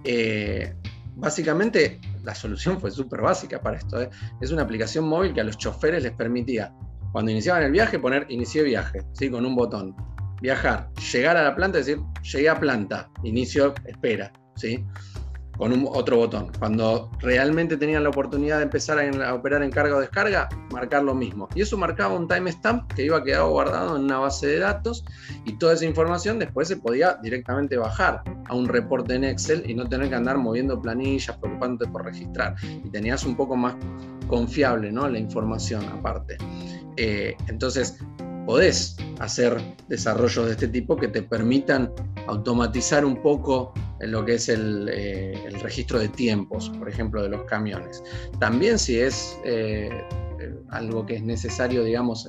Eh, 0.03 0.75
básicamente 1.15 1.99
la 2.23 2.35
solución 2.35 2.79
fue 2.79 2.91
súper 2.91 3.21
básica 3.21 3.61
para 3.61 3.77
esto. 3.77 4.01
¿eh? 4.01 4.09
Es 4.41 4.51
una 4.51 4.63
aplicación 4.63 5.05
móvil 5.05 5.33
que 5.33 5.41
a 5.41 5.43
los 5.43 5.57
choferes 5.57 6.03
les 6.03 6.13
permitía 6.13 6.73
cuando 7.11 7.29
iniciaban 7.31 7.63
el 7.63 7.71
viaje, 7.71 7.99
poner 7.99 8.25
inicié 8.29 8.63
viaje, 8.63 9.03
¿sí? 9.13 9.29
con 9.29 9.45
un 9.45 9.55
botón. 9.55 9.95
Viajar, 10.41 10.89
llegar 11.13 11.37
a 11.37 11.43
la 11.43 11.55
planta, 11.55 11.77
decir, 11.77 11.99
llegué 12.23 12.49
a 12.49 12.59
planta, 12.59 13.09
inicio, 13.23 13.73
espera, 13.85 14.33
¿sí? 14.55 14.83
Con 15.57 15.71
un, 15.71 15.87
otro 15.91 16.17
botón. 16.17 16.51
Cuando 16.59 17.11
realmente 17.19 17.77
tenían 17.77 18.03
la 18.03 18.09
oportunidad 18.09 18.57
de 18.57 18.63
empezar 18.63 18.99
a, 18.99 19.33
operar 19.33 19.63
en 19.63 19.71
carga 19.71 19.95
o 19.95 19.99
descarga, 19.99 20.49
marcar 20.71 21.03
lo 21.03 21.13
mismo. 21.13 21.47
Y 21.55 21.61
eso 21.61 21.77
marcaba 21.77 22.15
un 22.15 22.27
timestamp 22.27 22.91
que 22.93 23.05
iba 23.05 23.23
quedado 23.23 23.49
guardado 23.49 23.95
en 23.95 24.03
una 24.03 24.19
base 24.19 24.47
de 24.47 24.59
datos 24.59 25.05
y 25.45 25.53
toda 25.53 25.73
esa 25.73 25.85
información 25.85 26.39
después 26.39 26.67
se 26.67 26.77
podía 26.77 27.17
directamente 27.21 27.77
bajar 27.77 28.23
a 28.47 28.55
un 28.55 28.67
reporte 28.67 29.15
en 29.15 29.23
Excel 29.23 29.69
y 29.69 29.73
no 29.73 29.87
tener 29.87 30.09
que 30.09 30.15
andar 30.15 30.37
moviendo 30.37 30.81
planillas, 30.81 31.37
preocupándote 31.37 31.91
por 31.91 32.05
registrar. 32.05 32.55
Y 32.63 32.89
tenías 32.89 33.23
un 33.25 33.35
poco 33.35 33.55
más 33.55 33.75
confiable 34.27 34.91
¿no? 34.91 35.07
la 35.07 35.19
información 35.19 35.83
aparte. 35.89 36.37
Eh, 36.97 37.35
entonces, 37.47 37.99
podés 38.45 38.95
hacer 39.19 39.57
desarrollos 39.87 40.45
de 40.45 40.51
este 40.51 40.67
tipo 40.67 40.95
que 40.95 41.07
te 41.07 41.21
permitan 41.21 41.91
automatizar 42.27 43.05
un 43.05 43.21
poco 43.21 43.73
lo 43.99 44.25
que 44.25 44.35
es 44.35 44.49
el, 44.49 44.89
eh, 44.91 45.33
registro 45.61 45.99
de 45.99 46.09
tiempos, 46.09 46.69
por 46.77 46.89
ejemplo, 46.89 47.21
de 47.21 47.29
los 47.29 47.43
camiones. 47.43 48.03
También 48.39 48.77
si 48.77 48.99
es 48.99 49.37
eh, 49.45 49.89
algo 50.69 51.05
que 51.05 51.15
es 51.15 51.23
necesario, 51.23 51.83
digamos, 51.83 52.27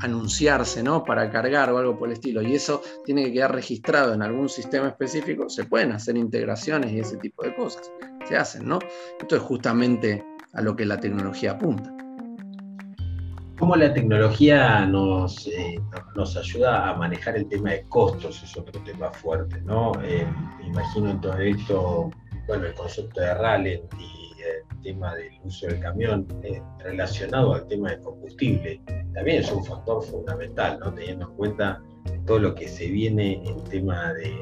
anunciarse, 0.00 0.82
¿no? 0.82 1.04
Para 1.04 1.30
cargar 1.30 1.72
o 1.72 1.78
algo 1.78 1.98
por 1.98 2.08
el 2.08 2.14
estilo, 2.14 2.42
y 2.42 2.54
eso 2.54 2.82
tiene 3.04 3.24
que 3.24 3.32
quedar 3.32 3.54
registrado 3.54 4.12
en 4.12 4.22
algún 4.22 4.48
sistema 4.48 4.88
específico, 4.88 5.48
se 5.48 5.64
pueden 5.64 5.92
hacer 5.92 6.16
integraciones 6.16 6.92
y 6.92 7.00
ese 7.00 7.16
tipo 7.16 7.42
de 7.42 7.54
cosas. 7.54 7.90
Se 8.28 8.36
hacen, 8.36 8.68
¿no? 8.68 8.78
Esto 9.18 9.36
es 9.36 9.42
justamente 9.42 10.22
a 10.52 10.60
lo 10.60 10.76
que 10.76 10.84
la 10.84 11.00
tecnología 11.00 11.52
apunta 11.52 11.94
cómo 13.60 13.76
la 13.76 13.92
tecnología 13.92 14.86
nos, 14.86 15.46
eh, 15.46 15.78
nos 16.16 16.34
ayuda 16.34 16.88
a 16.88 16.94
manejar 16.96 17.36
el 17.36 17.46
tema 17.46 17.72
de 17.72 17.82
costos, 17.88 18.42
es 18.42 18.56
otro 18.56 18.82
tema 18.84 19.12
fuerte, 19.12 19.60
¿no? 19.60 19.92
Eh, 20.02 20.26
me 20.58 20.68
imagino 20.68 21.10
en 21.10 21.20
todo 21.20 21.36
esto, 21.36 22.10
bueno, 22.46 22.64
el 22.64 22.74
concepto 22.74 23.20
de 23.20 23.34
rally 23.34 23.82
y 23.98 24.40
el 24.40 24.82
tema 24.82 25.14
del 25.14 25.34
uso 25.44 25.66
del 25.66 25.78
camión 25.78 26.26
eh, 26.42 26.62
relacionado 26.78 27.52
al 27.54 27.68
tema 27.68 27.90
de 27.90 28.00
combustible, 28.00 28.80
también 29.12 29.42
es 29.42 29.52
un 29.52 29.62
factor 29.62 30.02
fundamental, 30.04 30.78
¿no? 30.80 30.94
Teniendo 30.94 31.28
en 31.28 31.36
cuenta 31.36 31.82
todo 32.26 32.38
lo 32.38 32.54
que 32.54 32.66
se 32.66 32.86
viene 32.88 33.42
en 33.46 33.62
tema 33.64 34.14
de, 34.14 34.32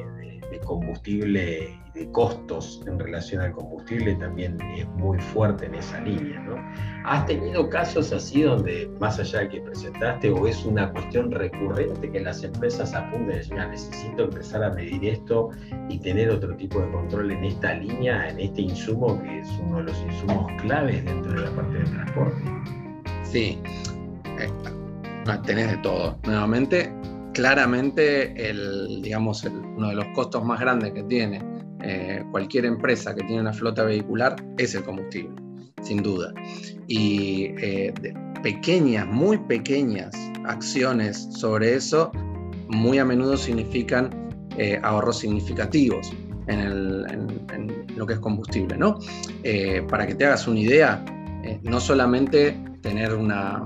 combustible 0.60 1.78
y 1.94 1.98
de 1.98 2.10
costos 2.12 2.82
en 2.86 2.98
relación 2.98 3.42
al 3.42 3.52
combustible 3.52 4.14
también 4.16 4.60
es 4.76 4.86
muy 4.88 5.18
fuerte 5.18 5.66
en 5.66 5.74
esa 5.74 6.00
línea. 6.00 6.40
¿no? 6.40 6.56
¿Has 7.04 7.26
tenido 7.26 7.68
casos 7.68 8.12
así 8.12 8.42
donde, 8.42 8.90
más 9.00 9.18
allá 9.18 9.40
de 9.40 9.48
que 9.48 9.60
presentaste, 9.60 10.30
o 10.30 10.46
es 10.46 10.64
una 10.64 10.90
cuestión 10.92 11.30
recurrente 11.30 12.10
que 12.10 12.20
las 12.20 12.42
empresas 12.42 12.94
apunten 12.94 13.36
y 13.36 13.38
dicen, 13.38 13.58
necesito 13.70 14.24
empezar 14.24 14.64
a 14.64 14.70
medir 14.70 15.04
esto 15.04 15.50
y 15.88 15.98
tener 15.98 16.30
otro 16.30 16.56
tipo 16.56 16.80
de 16.80 16.90
control 16.90 17.32
en 17.32 17.44
esta 17.44 17.74
línea, 17.74 18.28
en 18.28 18.40
este 18.40 18.62
insumo 18.62 19.20
que 19.22 19.40
es 19.40 19.48
uno 19.66 19.78
de 19.78 19.84
los 19.84 20.00
insumos 20.02 20.50
claves 20.62 21.04
dentro 21.04 21.32
de 21.32 21.40
la 21.40 21.50
parte 21.50 21.78
del 21.78 21.90
transporte? 21.90 22.42
Sí, 23.22 23.60
eh, 24.38 24.48
tenés 25.44 25.70
de 25.70 25.76
todo. 25.78 26.18
Nuevamente, 26.24 26.92
claramente 27.38 28.50
el, 28.50 29.00
digamos, 29.00 29.44
uno 29.44 29.90
de 29.90 29.94
los 29.94 30.06
costos 30.08 30.44
más 30.44 30.58
grandes 30.58 30.92
que 30.92 31.04
tiene 31.04 31.40
eh, 31.84 32.24
cualquier 32.32 32.64
empresa 32.64 33.14
que 33.14 33.22
tiene 33.22 33.40
una 33.42 33.52
flota 33.52 33.84
vehicular 33.84 34.34
es 34.58 34.74
el 34.74 34.82
combustible, 34.82 35.36
sin 35.82 36.02
duda. 36.02 36.34
Y 36.88 37.52
eh, 37.58 37.94
pequeñas, 38.42 39.06
muy 39.06 39.38
pequeñas 39.38 40.10
acciones 40.46 41.28
sobre 41.30 41.76
eso 41.76 42.10
muy 42.70 42.98
a 42.98 43.04
menudo 43.04 43.36
significan 43.36 44.10
eh, 44.56 44.80
ahorros 44.82 45.20
significativos 45.20 46.12
en, 46.48 47.06
lo 47.94 48.04
que 48.04 48.14
es 48.14 48.18
combustible. 48.18 48.76
¿no? 48.76 48.98
para 49.88 50.08
que 50.08 50.16
te 50.16 50.26
hagas 50.26 50.48
una 50.48 50.58
idea, 50.58 51.04
no 51.62 51.78
solamente 51.78 52.58
tener 52.82 53.14
una, 53.14 53.62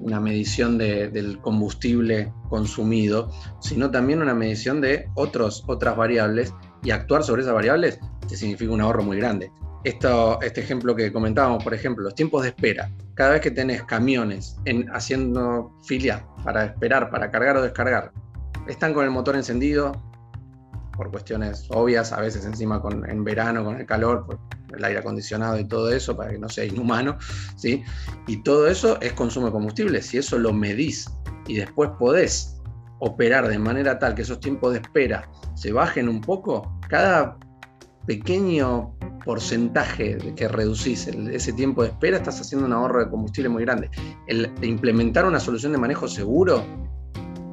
una 0.00 0.20
medición 0.20 0.78
del 0.78 1.38
combustible 1.40 2.32
consumido, 2.48 3.30
sino 3.60 3.90
también 3.90 4.22
una 4.22 4.34
medición 4.34 4.80
de 4.80 5.08
otros, 5.14 5.64
otras 5.66 5.96
variables 5.96 6.54
y 6.82 6.90
actuar 6.90 7.22
sobre 7.22 7.42
esas 7.42 7.54
variables 7.54 8.00
te 8.28 8.36
significa 8.36 8.72
un 8.72 8.80
ahorro 8.80 9.02
muy 9.02 9.18
grande. 9.18 9.52
Esto, 9.84 10.40
este 10.42 10.60
ejemplo 10.60 10.94
que 10.94 11.12
comentábamos, 11.12 11.64
por 11.64 11.72
ejemplo, 11.72 12.04
los 12.04 12.14
tiempos 12.14 12.42
de 12.42 12.48
espera. 12.48 12.90
Cada 13.14 13.30
vez 13.32 13.40
que 13.40 13.50
tenés 13.50 13.82
camiones 13.84 14.56
en, 14.66 14.88
haciendo 14.94 15.72
fila 15.84 16.26
para 16.44 16.64
esperar, 16.64 17.10
para 17.10 17.30
cargar 17.30 17.56
o 17.56 17.62
descargar, 17.62 18.12
están 18.68 18.92
con 18.92 19.04
el 19.04 19.10
motor 19.10 19.36
encendido, 19.36 19.92
por 21.00 21.10
cuestiones 21.10 21.66
obvias, 21.70 22.12
a 22.12 22.20
veces 22.20 22.44
encima 22.44 22.82
con, 22.82 23.08
en 23.08 23.24
verano 23.24 23.64
con 23.64 23.80
el 23.80 23.86
calor, 23.86 24.26
por 24.26 24.38
el 24.76 24.84
aire 24.84 24.98
acondicionado 24.98 25.58
y 25.58 25.64
todo 25.64 25.90
eso, 25.90 26.14
para 26.14 26.30
que 26.30 26.38
no 26.38 26.46
sea 26.46 26.66
inhumano, 26.66 27.16
¿sí? 27.56 27.82
Y 28.26 28.42
todo 28.42 28.68
eso 28.68 29.00
es 29.00 29.14
consumo 29.14 29.46
de 29.46 29.52
combustible. 29.52 30.02
Si 30.02 30.18
eso 30.18 30.38
lo 30.38 30.52
medís 30.52 31.10
y 31.46 31.56
después 31.56 31.88
podés 31.98 32.60
operar 32.98 33.48
de 33.48 33.58
manera 33.58 33.98
tal 33.98 34.14
que 34.14 34.20
esos 34.20 34.40
tiempos 34.40 34.74
de 34.74 34.80
espera 34.80 35.26
se 35.54 35.72
bajen 35.72 36.06
un 36.06 36.20
poco, 36.20 36.78
cada 36.90 37.38
pequeño 38.06 38.94
porcentaje 39.24 40.18
que 40.36 40.48
reducís 40.48 41.06
ese 41.06 41.54
tiempo 41.54 41.82
de 41.82 41.88
espera, 41.88 42.18
estás 42.18 42.42
haciendo 42.42 42.66
un 42.66 42.74
ahorro 42.74 43.02
de 43.02 43.10
combustible 43.10 43.48
muy 43.48 43.62
grande. 43.64 43.90
El 44.26 44.52
implementar 44.60 45.24
una 45.24 45.40
solución 45.40 45.72
de 45.72 45.78
manejo 45.78 46.06
seguro 46.06 46.62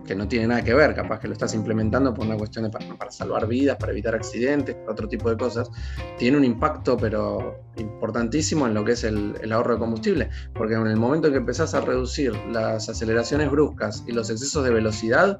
que 0.08 0.16
no 0.16 0.28
tiene 0.28 0.48
nada 0.48 0.64
que 0.64 0.74
ver, 0.74 0.96
capaz 0.96 1.20
que 1.20 1.28
lo 1.28 1.34
estás 1.34 1.54
implementando 1.54 2.14
por 2.14 2.26
una 2.26 2.38
cuestión 2.38 2.64
de 2.64 2.72
para, 2.72 3.12
salvar 3.12 3.46
vidas, 3.46 3.78
para 3.78 3.92
evitar 3.92 4.16
accidentes, 4.16 4.76
otro 4.88 5.08
tipo 5.08 5.30
de 5.30 5.38
cosas, 5.38 5.70
tiene 6.18 6.38
un 6.38 6.46
impacto 6.46 6.98
pero 6.98 7.60
importantísimo 7.78 8.66
en 8.66 8.74
lo 8.74 8.84
que 8.84 8.94
es 8.94 9.04
el, 9.04 9.52
ahorro 9.52 9.74
de 9.74 9.80
combustible, 9.80 10.30
porque 10.56 10.74
en 10.74 10.88
el 10.88 10.98
momento 10.98 11.28
en 11.28 11.34
que 11.34 11.40
empezás 11.40 11.74
a 11.76 11.82
reducir 11.82 12.34
las 12.52 12.90
aceleraciones 12.90 13.52
bruscas 13.52 14.04
y 14.08 14.14
los 14.14 14.30
excesos 14.30 14.64
de 14.64 14.72
velocidad, 14.72 15.40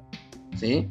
¿sí? 0.56 0.86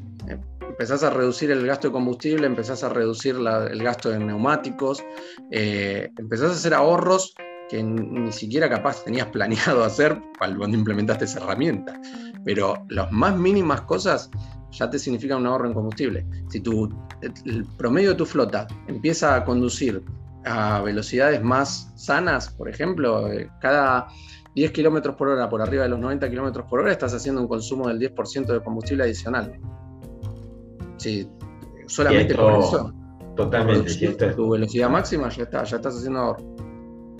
empezás 0.77 1.03
a 1.03 1.09
reducir 1.09 1.49
el 1.51 1.65
gasto 1.65 1.87
de 1.87 1.93
combustible, 1.93 2.45
empezás 2.45 2.83
a 2.83 2.89
reducir 2.89 3.35
el 3.35 3.83
gasto 3.83 4.09
de 4.09 4.19
neumáticos, 4.19 5.03
eh, 5.51 6.09
empezás 6.17 6.51
a 6.51 6.53
hacer 6.53 6.73
ahorros 6.73 7.33
que 7.69 7.83
ni 7.83 8.31
siquiera 8.31 8.69
capaz 8.69 9.03
tenías 9.03 9.27
planeado 9.31 9.83
hacer 9.83 10.21
cuando 10.37 10.77
implementaste 10.77 11.25
esa 11.25 11.39
herramienta 11.39 11.99
pero 12.47 12.75
las 12.87 13.11
más 13.11 13.37
mínimas 13.37 13.81
cosas 13.81 14.31
ya 14.71 14.89
te 14.89 14.97
significan 14.97 15.39
un 15.39 15.47
ahorro 15.47 15.67
en 15.67 15.73
combustible. 15.73 16.25
Si 16.47 16.61
tu, 16.61 16.87
el 17.43 17.65
promedio 17.77 18.11
de 18.11 18.15
tu 18.15 18.25
flota 18.25 18.67
empieza 18.87 19.35
a 19.35 19.43
conducir 19.43 20.01
a 20.45 20.79
velocidades 20.79 21.43
más 21.43 21.91
sanas, 21.97 22.49
por 22.49 22.69
ejemplo, 22.69 23.29
eh, 23.33 23.49
cada 23.59 24.07
10 24.55 24.71
kilómetros 24.71 25.17
por 25.17 25.27
hora 25.27 25.49
por 25.49 25.61
arriba 25.61 25.83
de 25.83 25.89
los 25.89 25.99
90 25.99 26.29
kilómetros 26.29 26.65
por 26.69 26.79
hora, 26.79 26.93
estás 26.93 27.13
haciendo 27.13 27.41
un 27.41 27.49
consumo 27.49 27.89
del 27.89 27.99
10% 27.99 28.45
de 28.45 28.63
combustible 28.63 29.03
adicional. 29.03 29.59
Sí, 30.95 31.29
solamente 31.87 32.33
por 32.33 32.59
eso. 32.59 32.93
Totalmente. 33.35 34.33
tu 34.33 34.51
velocidad 34.51 34.89
máxima, 34.89 35.27
ya 35.27 35.43
está, 35.43 35.65
ya 35.65 35.75
estás 35.75 35.97
haciendo 35.97 36.19
ahorro. 36.19 36.55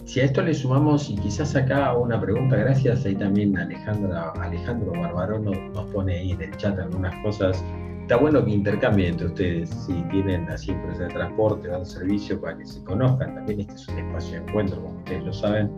Si 0.08 0.22
a 0.22 0.24
esto 0.24 0.42
le 0.42 0.54
sumamos, 0.54 1.10
y 1.10 1.18
quizás 1.18 1.54
acá 1.54 1.94
una 1.94 2.20
pregunta, 2.20 2.56
gracias, 2.56 3.06
ahí 3.06 3.14
también 3.14 3.58
Alejandra, 3.58 4.32
Alejandro 4.40 4.94
Barbarón 4.94 5.44
nos, 5.44 5.92
pone 5.92 6.18
ahí 6.18 6.32
en 6.32 6.44
el 6.44 6.56
chat 6.56 6.80
algunas 6.80 7.14
cosas. 7.24 7.62
Está 8.04 8.16
bueno 8.16 8.44
que 8.46 8.52
intercambien 8.52 9.10
entre 9.12 9.28
ustedes, 9.28 9.70
si 9.70 9.92
tienen 10.04 10.50
así 10.50 10.72
empresas 10.72 11.10
de 11.10 11.14
transporte, 11.14 11.68
dan 11.68 11.86
servicio 11.86 12.40
para 12.40 12.58
que 12.58 12.66
se 12.66 12.82
conozcan. 12.86 13.36
También 13.36 13.60
este 13.60 13.74
es 13.74 13.88
un 13.90 13.98
espacio 13.98 14.32
de 14.32 14.48
encuentro, 14.48 14.82
como 14.82 14.98
ustedes 15.00 15.26
lo 15.26 15.34
saben. 15.34 15.70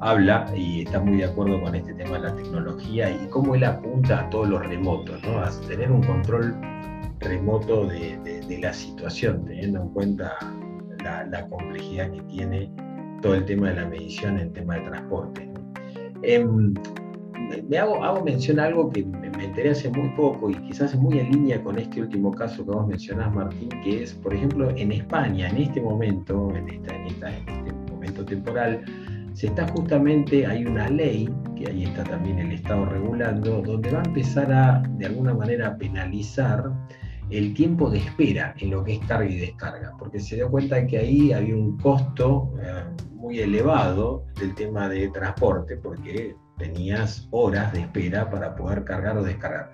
Habla 0.00 0.52
y 0.54 0.82
está 0.82 1.00
muy 1.00 1.16
de 1.16 1.24
acuerdo 1.24 1.58
con 1.62 1.74
este 1.74 1.94
tema 1.94 2.18
de 2.18 2.28
la 2.28 2.36
tecnología 2.36 3.10
y 3.10 3.26
cómo 3.30 3.54
él 3.54 3.64
apunta 3.64 4.20
a 4.20 4.28
todo 4.28 4.44
lo 4.44 4.58
remoto, 4.58 5.14
¿no? 5.26 5.38
a 5.38 5.50
tener 5.66 5.90
un 5.90 6.02
control 6.02 6.54
remoto 7.20 7.86
de, 7.86 8.58
la 8.60 8.72
situación, 8.74 9.46
teniendo 9.46 9.80
en 9.80 9.88
cuenta 9.88 10.36
la, 11.02 11.24
la 11.24 11.48
complejidad 11.48 12.10
que 12.10 12.20
tiene 12.24 12.70
todo 13.20 13.34
el 13.34 13.44
tema 13.44 13.70
de 13.70 13.76
la 13.76 13.88
medición 13.88 14.38
en 14.38 14.52
tema 14.52 14.76
de 14.76 14.80
transporte. 14.82 15.50
Em, 16.22 16.74
me 17.68 17.78
hago, 17.78 18.02
hago, 18.04 18.24
mención 18.24 18.60
a 18.60 18.64
algo 18.64 18.90
que 18.90 19.04
me, 19.04 19.28
enteré 19.44 19.70
hace 19.70 19.88
muy 19.90 20.08
poco 20.10 20.50
y 20.50 20.54
quizás 20.54 20.92
es 20.92 20.98
muy 20.98 21.18
en 21.18 21.30
línea 21.30 21.62
con 21.62 21.78
este 21.78 22.02
último 22.02 22.32
caso 22.32 22.64
que 22.64 22.70
vos 22.70 22.86
mencionás, 22.86 23.34
Martín, 23.34 23.68
que 23.82 24.02
es, 24.02 24.14
por 24.14 24.34
ejemplo, 24.34 24.70
en 24.76 24.92
España, 24.92 25.48
en 25.48 25.56
este 25.58 25.80
momento, 25.80 26.52
en, 26.54 26.68
este 26.68 27.72
momento 27.90 28.24
temporal, 28.24 28.84
se 29.32 29.46
está 29.46 29.68
justamente, 29.68 30.46
hay 30.46 30.66
una 30.66 30.88
ley, 30.88 31.28
que 31.56 31.70
ahí 31.70 31.84
está 31.84 32.04
también 32.04 32.38
el 32.38 32.52
Estado 32.52 32.86
regulando, 32.86 33.62
donde 33.62 33.90
va 33.90 34.00
a 34.00 34.04
empezar 34.04 34.52
a, 34.52 34.82
de 34.98 35.06
alguna 35.06 35.32
manera, 35.32 35.76
penalizar 35.78 36.70
el 37.30 37.54
tiempo 37.54 37.90
de 37.90 37.98
espera 37.98 38.54
en 38.58 38.70
lo 38.70 38.82
que 38.82 38.94
es 38.94 39.00
carga 39.06 39.30
y 39.30 39.38
descarga, 39.38 39.92
porque 39.98 40.18
se 40.18 40.36
dio 40.36 40.50
cuenta 40.50 40.86
que 40.86 40.98
ahí 40.98 41.32
había 41.32 41.54
un 41.54 41.76
costo 41.76 42.52
eh, 42.60 42.84
muy 43.28 43.40
elevado 43.40 44.24
del 44.40 44.54
tema 44.54 44.88
de 44.88 45.06
transporte, 45.10 45.76
porque 45.76 46.34
tenías 46.56 47.28
horas 47.30 47.74
de 47.74 47.80
espera 47.80 48.30
para 48.30 48.56
poder 48.56 48.84
cargar 48.84 49.18
o 49.18 49.22
descargar. 49.22 49.70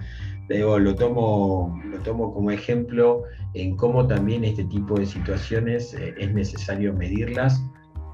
Digo, 0.49 0.77
lo 0.81 0.97
tomo, 0.97 1.81
lo 1.85 1.99
tomo 2.01 2.35
como 2.35 2.51
ejemplo 2.51 3.23
en 3.55 3.77
cómo 3.77 4.09
también 4.09 4.43
este 4.43 4.65
tipo 4.65 4.99
de 4.99 5.07
situaciones 5.07 5.95
eh, 5.95 6.17
es 6.19 6.35
necesario 6.35 6.93
medirlas, 6.95 7.63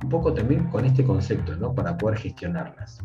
un 0.03 0.11
poco 0.11 0.35
también 0.35 0.65
con 0.67 0.85
este 0.85 1.05
concepto, 1.05 1.57
¿no? 1.57 1.75
Para 1.75 1.97
poder 1.97 2.19
gestionarlas. 2.19 3.03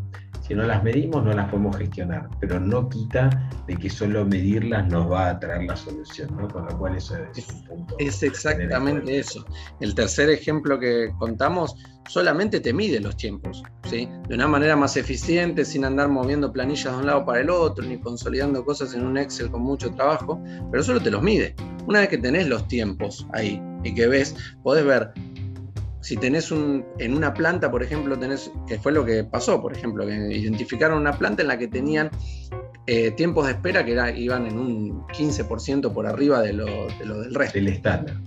Si 0.47 0.53
no 0.53 0.63
las 0.63 0.83
medimos, 0.83 1.23
no 1.23 1.33
las 1.33 1.49
podemos 1.49 1.75
gestionar, 1.75 2.29
pero 2.39 2.59
no 2.59 2.87
quita 2.87 3.49
de 3.65 3.75
que 3.75 3.89
solo 3.89 4.25
medirlas 4.25 4.87
nos 4.89 5.11
va 5.11 5.29
a 5.31 5.39
traer 5.39 5.63
la 5.63 5.75
solución, 5.75 6.37
¿no? 6.37 6.47
Con 6.47 6.65
lo 6.65 6.77
cual 6.77 6.95
eso 6.95 7.15
es 7.35 7.49
un 7.49 7.63
punto. 7.65 7.95
Es 7.97 8.21
exactamente 8.21 9.17
eso. 9.17 9.43
El 9.79 9.95
tercer 9.95 10.29
ejemplo 10.29 10.79
que 10.79 11.11
contamos 11.17 11.75
solamente 12.07 12.59
te 12.59 12.73
mide 12.73 12.99
los 12.99 13.17
tiempos, 13.17 13.63
¿sí? 13.89 14.07
De 14.27 14.35
una 14.35 14.47
manera 14.47 14.75
más 14.75 14.95
eficiente, 14.97 15.65
sin 15.65 15.83
andar 15.83 16.09
moviendo 16.09 16.53
planillas 16.53 16.93
de 16.93 16.99
un 16.99 17.07
lado 17.07 17.25
para 17.25 17.41
el 17.41 17.49
otro, 17.49 17.83
ni 17.83 17.97
consolidando 17.97 18.63
cosas 18.63 18.93
en 18.93 19.03
un 19.03 19.17
Excel 19.17 19.49
con 19.49 19.63
mucho 19.63 19.89
trabajo, 19.95 20.39
pero 20.69 20.83
solo 20.83 21.01
te 21.01 21.09
los 21.09 21.23
mide. 21.23 21.55
Una 21.87 22.01
vez 22.01 22.09
que 22.09 22.19
tenés 22.19 22.47
los 22.47 22.67
tiempos 22.67 23.25
ahí 23.33 23.59
y 23.83 23.95
que 23.95 24.05
ves, 24.05 24.35
podés 24.61 24.85
ver 24.85 25.11
si 26.05 26.17
tenés 26.17 26.51
un, 26.51 26.85
en 26.99 27.17
una 27.17 27.33
planta, 27.33 27.71
por 27.71 27.81
ejemplo, 27.81 28.15
tenés, 28.19 28.51
que 28.67 28.77
fue 28.77 28.91
lo 28.91 29.03
que 29.03 29.23
pasó, 29.23 29.59
por 29.59 29.75
ejemplo, 29.75 30.05
que 30.05 30.13
identificaron 30.13 30.99
una 30.99 31.17
planta 31.17 31.41
en 31.41 31.47
la 31.47 31.57
que 31.57 31.67
tenían 31.67 32.11
eh, 32.85 33.09
tiempos 33.09 33.47
de 33.47 33.53
espera 33.53 33.83
que 33.83 33.93
iban 34.19 34.45
en 34.45 34.59
un 34.59 35.07
15% 35.07 35.91
por 35.91 36.05
arriba 36.05 36.43
de 36.43 36.53
lo, 36.53 36.65
de 36.99 37.05
lo, 37.05 37.21
del 37.21 37.33
resto. 37.33 37.57
Del 37.57 37.69
estándar. 37.69 38.17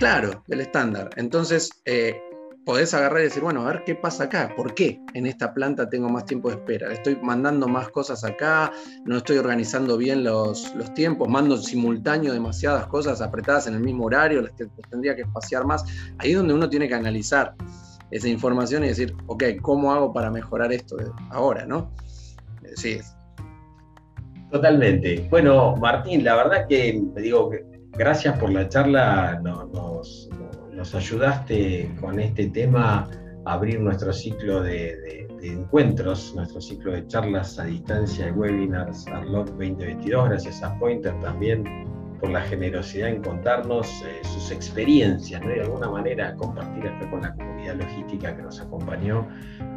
Claro, 0.00 0.42
del 0.48 0.60
estándar. 0.62 1.10
Entonces, 1.16 1.70
eh, 1.84 2.20
podés 2.64 2.92
agarrar 2.94 3.20
y 3.20 3.24
decir, 3.24 3.42
bueno, 3.42 3.62
a 3.62 3.72
ver 3.72 3.84
qué 3.84 3.94
pasa 3.94 4.24
acá, 4.24 4.52
¿por 4.56 4.74
qué 4.74 5.00
en 5.14 5.26
esta 5.26 5.54
planta 5.54 5.88
tengo 5.88 6.08
más 6.08 6.26
tiempo 6.26 6.50
de 6.50 6.56
espera? 6.56 6.92
Estoy 6.92 7.16
mandando 7.22 7.68
más 7.68 7.88
cosas 7.88 8.24
acá, 8.24 8.72
no 9.04 9.16
estoy 9.16 9.38
organizando 9.38 9.96
bien 9.96 10.24
los, 10.24 10.72
tiempos, 10.94 11.28
mando 11.28 11.56
simultáneo 11.56 12.32
demasiadas 12.32 12.86
cosas 12.86 13.20
apretadas 13.20 13.66
en 13.66 13.74
el 13.74 13.80
mismo 13.80 14.04
horario, 14.04 14.42
las, 14.42 14.52
tendría 14.90 15.16
que 15.16 15.22
espaciar 15.22 15.64
más. 15.64 15.84
Ahí 16.18 16.32
es 16.32 16.36
donde 16.36 16.54
uno 16.54 16.68
tiene 16.68 16.88
que 16.88 16.94
analizar 16.94 17.54
esa 18.10 18.28
información 18.28 18.84
y 18.84 18.88
decir, 18.88 19.14
ok, 19.26 19.44
¿cómo 19.62 19.92
hago 19.92 20.12
para 20.12 20.30
mejorar 20.30 20.72
esto 20.72 20.96
ahora, 21.30 21.64
no? 21.64 21.90
Sí. 22.76 23.00
Totalmente. 24.50 25.28
Bueno, 25.30 25.76
Martín, 25.76 26.24
la 26.24 26.34
verdad 26.34 26.66
que 26.68 27.00
digo 27.16 27.50
gracias 27.92 28.38
por 28.38 28.50
la 28.50 28.68
charla, 28.68 29.40
nos, 29.42 30.28
ayudaste 30.80 31.94
con 32.00 32.18
este 32.18 32.46
tema 32.48 33.08
a 33.44 33.52
abrir 33.52 33.80
nuestro 33.80 34.12
ciclo 34.12 34.62
de, 34.62 35.28
encuentros, 35.42 36.34
nuestro 36.34 36.60
ciclo 36.60 36.92
de 36.92 37.06
charlas 37.06 37.58
a 37.58 37.64
distancia 37.64 38.26
de 38.26 38.32
webinars 38.32 39.06
Arlock 39.08 39.48
2022, 39.48 40.28
gracias 40.28 40.62
a 40.62 40.78
Pointer 40.78 41.18
también 41.20 41.89
por 42.20 42.30
la 42.30 42.42
generosidad 42.42 43.08
en 43.08 43.22
contarnos 43.22 43.86
eh, 44.06 44.20
sus 44.22 44.50
experiencias, 44.50 45.40
de 45.40 45.60
alguna 45.60 45.90
manera 45.90 46.34
compartir 46.36 46.86
acá 46.86 47.10
con 47.10 47.22
la 47.22 47.34
comunidad 47.34 47.76
logística 47.76 48.36
que 48.36 48.42
nos 48.42 48.60
acompañó 48.60 49.26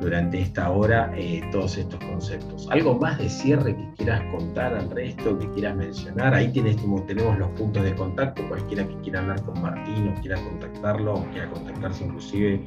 durante 0.01 0.41
esta 0.41 0.69
hora 0.69 1.11
eh, 1.15 1.41
todos 1.51 1.77
estos 1.77 1.99
conceptos. 2.03 2.67
¿Algo 2.69 2.99
más 2.99 3.17
de 3.17 3.29
cierre 3.29 3.75
que 3.75 3.89
quieras 3.97 4.21
contar 4.35 4.73
al 4.73 4.89
resto, 4.89 5.37
que 5.39 5.49
quieras 5.51 5.75
mencionar? 5.75 6.33
Ahí 6.33 6.51
tienes, 6.51 6.77
tenemos 7.07 7.37
los 7.39 7.49
puntos 7.51 7.83
de 7.83 7.95
contacto, 7.95 8.47
cualquiera 8.47 8.87
que 8.87 8.95
quiera 8.97 9.21
hablar 9.21 9.41
con 9.43 9.61
Martín 9.61 10.09
o 10.09 10.21
quiera 10.21 10.35
contactarlo 10.35 11.15
o 11.15 11.25
quiera 11.31 11.49
contactarse 11.49 12.03
inclusive 12.03 12.63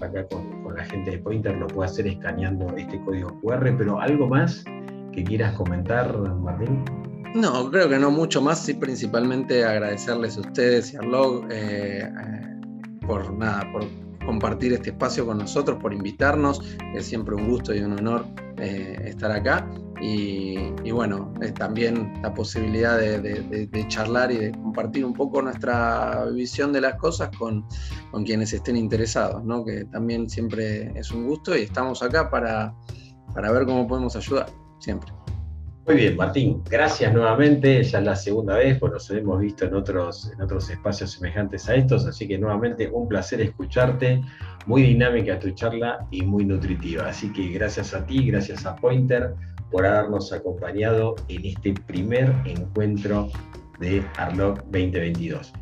acá 0.00 0.26
con, 0.28 0.62
con 0.62 0.76
la 0.76 0.84
gente 0.84 1.10
de 1.10 1.18
Pointer 1.18 1.56
lo 1.56 1.66
puede 1.66 1.90
hacer 1.90 2.06
escaneando 2.06 2.74
este 2.76 3.00
código 3.00 3.38
QR, 3.40 3.74
pero 3.76 4.00
algo 4.00 4.28
más 4.28 4.64
que 5.12 5.24
quieras 5.24 5.54
comentar, 5.54 6.16
Martín. 6.16 6.84
No, 7.34 7.70
creo 7.70 7.88
que 7.88 7.98
no 7.98 8.10
mucho 8.10 8.42
más, 8.42 8.64
sí 8.64 8.74
principalmente 8.74 9.64
agradecerles 9.64 10.36
a 10.36 10.40
ustedes 10.40 10.92
y 10.92 10.96
a 10.96 11.02
Log 11.02 11.46
eh, 11.50 12.02
eh, 12.02 12.60
por 13.06 13.32
nada, 13.32 13.70
por 13.70 13.84
compartir 14.26 14.72
este 14.72 14.90
espacio 14.90 15.24
con 15.26 15.38
nosotros, 15.38 15.78
por 15.80 15.92
invitarnos, 15.92 16.60
es 16.94 17.06
siempre 17.06 17.36
un 17.36 17.48
gusto 17.48 17.72
y 17.72 17.80
un 17.80 17.92
honor 17.92 18.26
eh, 18.58 18.96
estar 19.06 19.30
acá. 19.30 19.70
Y, 20.02 20.90
bueno, 20.90 21.32
también 21.58 22.14
la 22.22 22.32
posibilidad 22.32 22.98
de, 22.98 23.84
charlar 23.88 24.32
y 24.32 24.38
de 24.38 24.52
compartir 24.52 25.04
un 25.04 25.12
poco 25.12 25.42
nuestra 25.42 26.24
visión 26.34 26.72
de 26.72 26.80
las 26.80 26.94
cosas 26.94 27.28
con, 27.36 27.66
con 28.10 28.24
quienes 28.24 28.52
estén 28.54 28.76
interesados, 28.76 29.44
¿no? 29.44 29.62
que 29.62 29.84
también 29.84 30.28
siempre 30.30 30.90
es 30.98 31.10
un 31.10 31.26
gusto 31.26 31.54
y 31.54 31.62
estamos 31.62 32.02
acá 32.02 32.30
para, 32.30 32.74
para 33.34 33.52
ver 33.52 33.66
cómo 33.66 33.86
podemos 33.86 34.16
ayudar, 34.16 34.46
siempre. 34.78 35.12
Muy 35.86 35.96
bien, 35.96 36.16
Martín, 36.16 36.62
gracias 36.68 37.12
nuevamente, 37.12 37.82
ya 37.82 37.98
es 37.98 38.04
la 38.04 38.14
segunda 38.14 38.56
vez, 38.56 38.78
pues 38.78 38.92
nos 38.92 39.10
hemos 39.10 39.40
visto 39.40 39.64
en 39.64 39.74
otros, 39.74 40.30
en 40.32 40.40
otros 40.42 40.68
espacios 40.70 41.12
semejantes 41.12 41.68
a 41.68 41.74
estos, 41.74 42.06
así 42.06 42.28
que 42.28 42.38
nuevamente 42.38 42.88
un 42.92 43.08
placer 43.08 43.40
escucharte, 43.40 44.22
muy 44.66 44.82
dinámica 44.82 45.38
tu 45.38 45.50
charla 45.50 46.06
y 46.10 46.22
muy 46.22 46.44
nutritiva. 46.44 47.08
Así 47.08 47.32
que 47.32 47.48
gracias 47.48 47.94
a 47.94 48.04
ti, 48.04 48.26
gracias 48.26 48.66
a 48.66 48.76
Pointer 48.76 49.34
por 49.70 49.86
habernos 49.86 50.32
acompañado 50.32 51.16
en 51.28 51.46
este 51.46 51.72
primer 51.72 52.34
encuentro 52.44 53.30
de 53.80 54.04
Arlock 54.16 54.62
2022. 54.64 55.52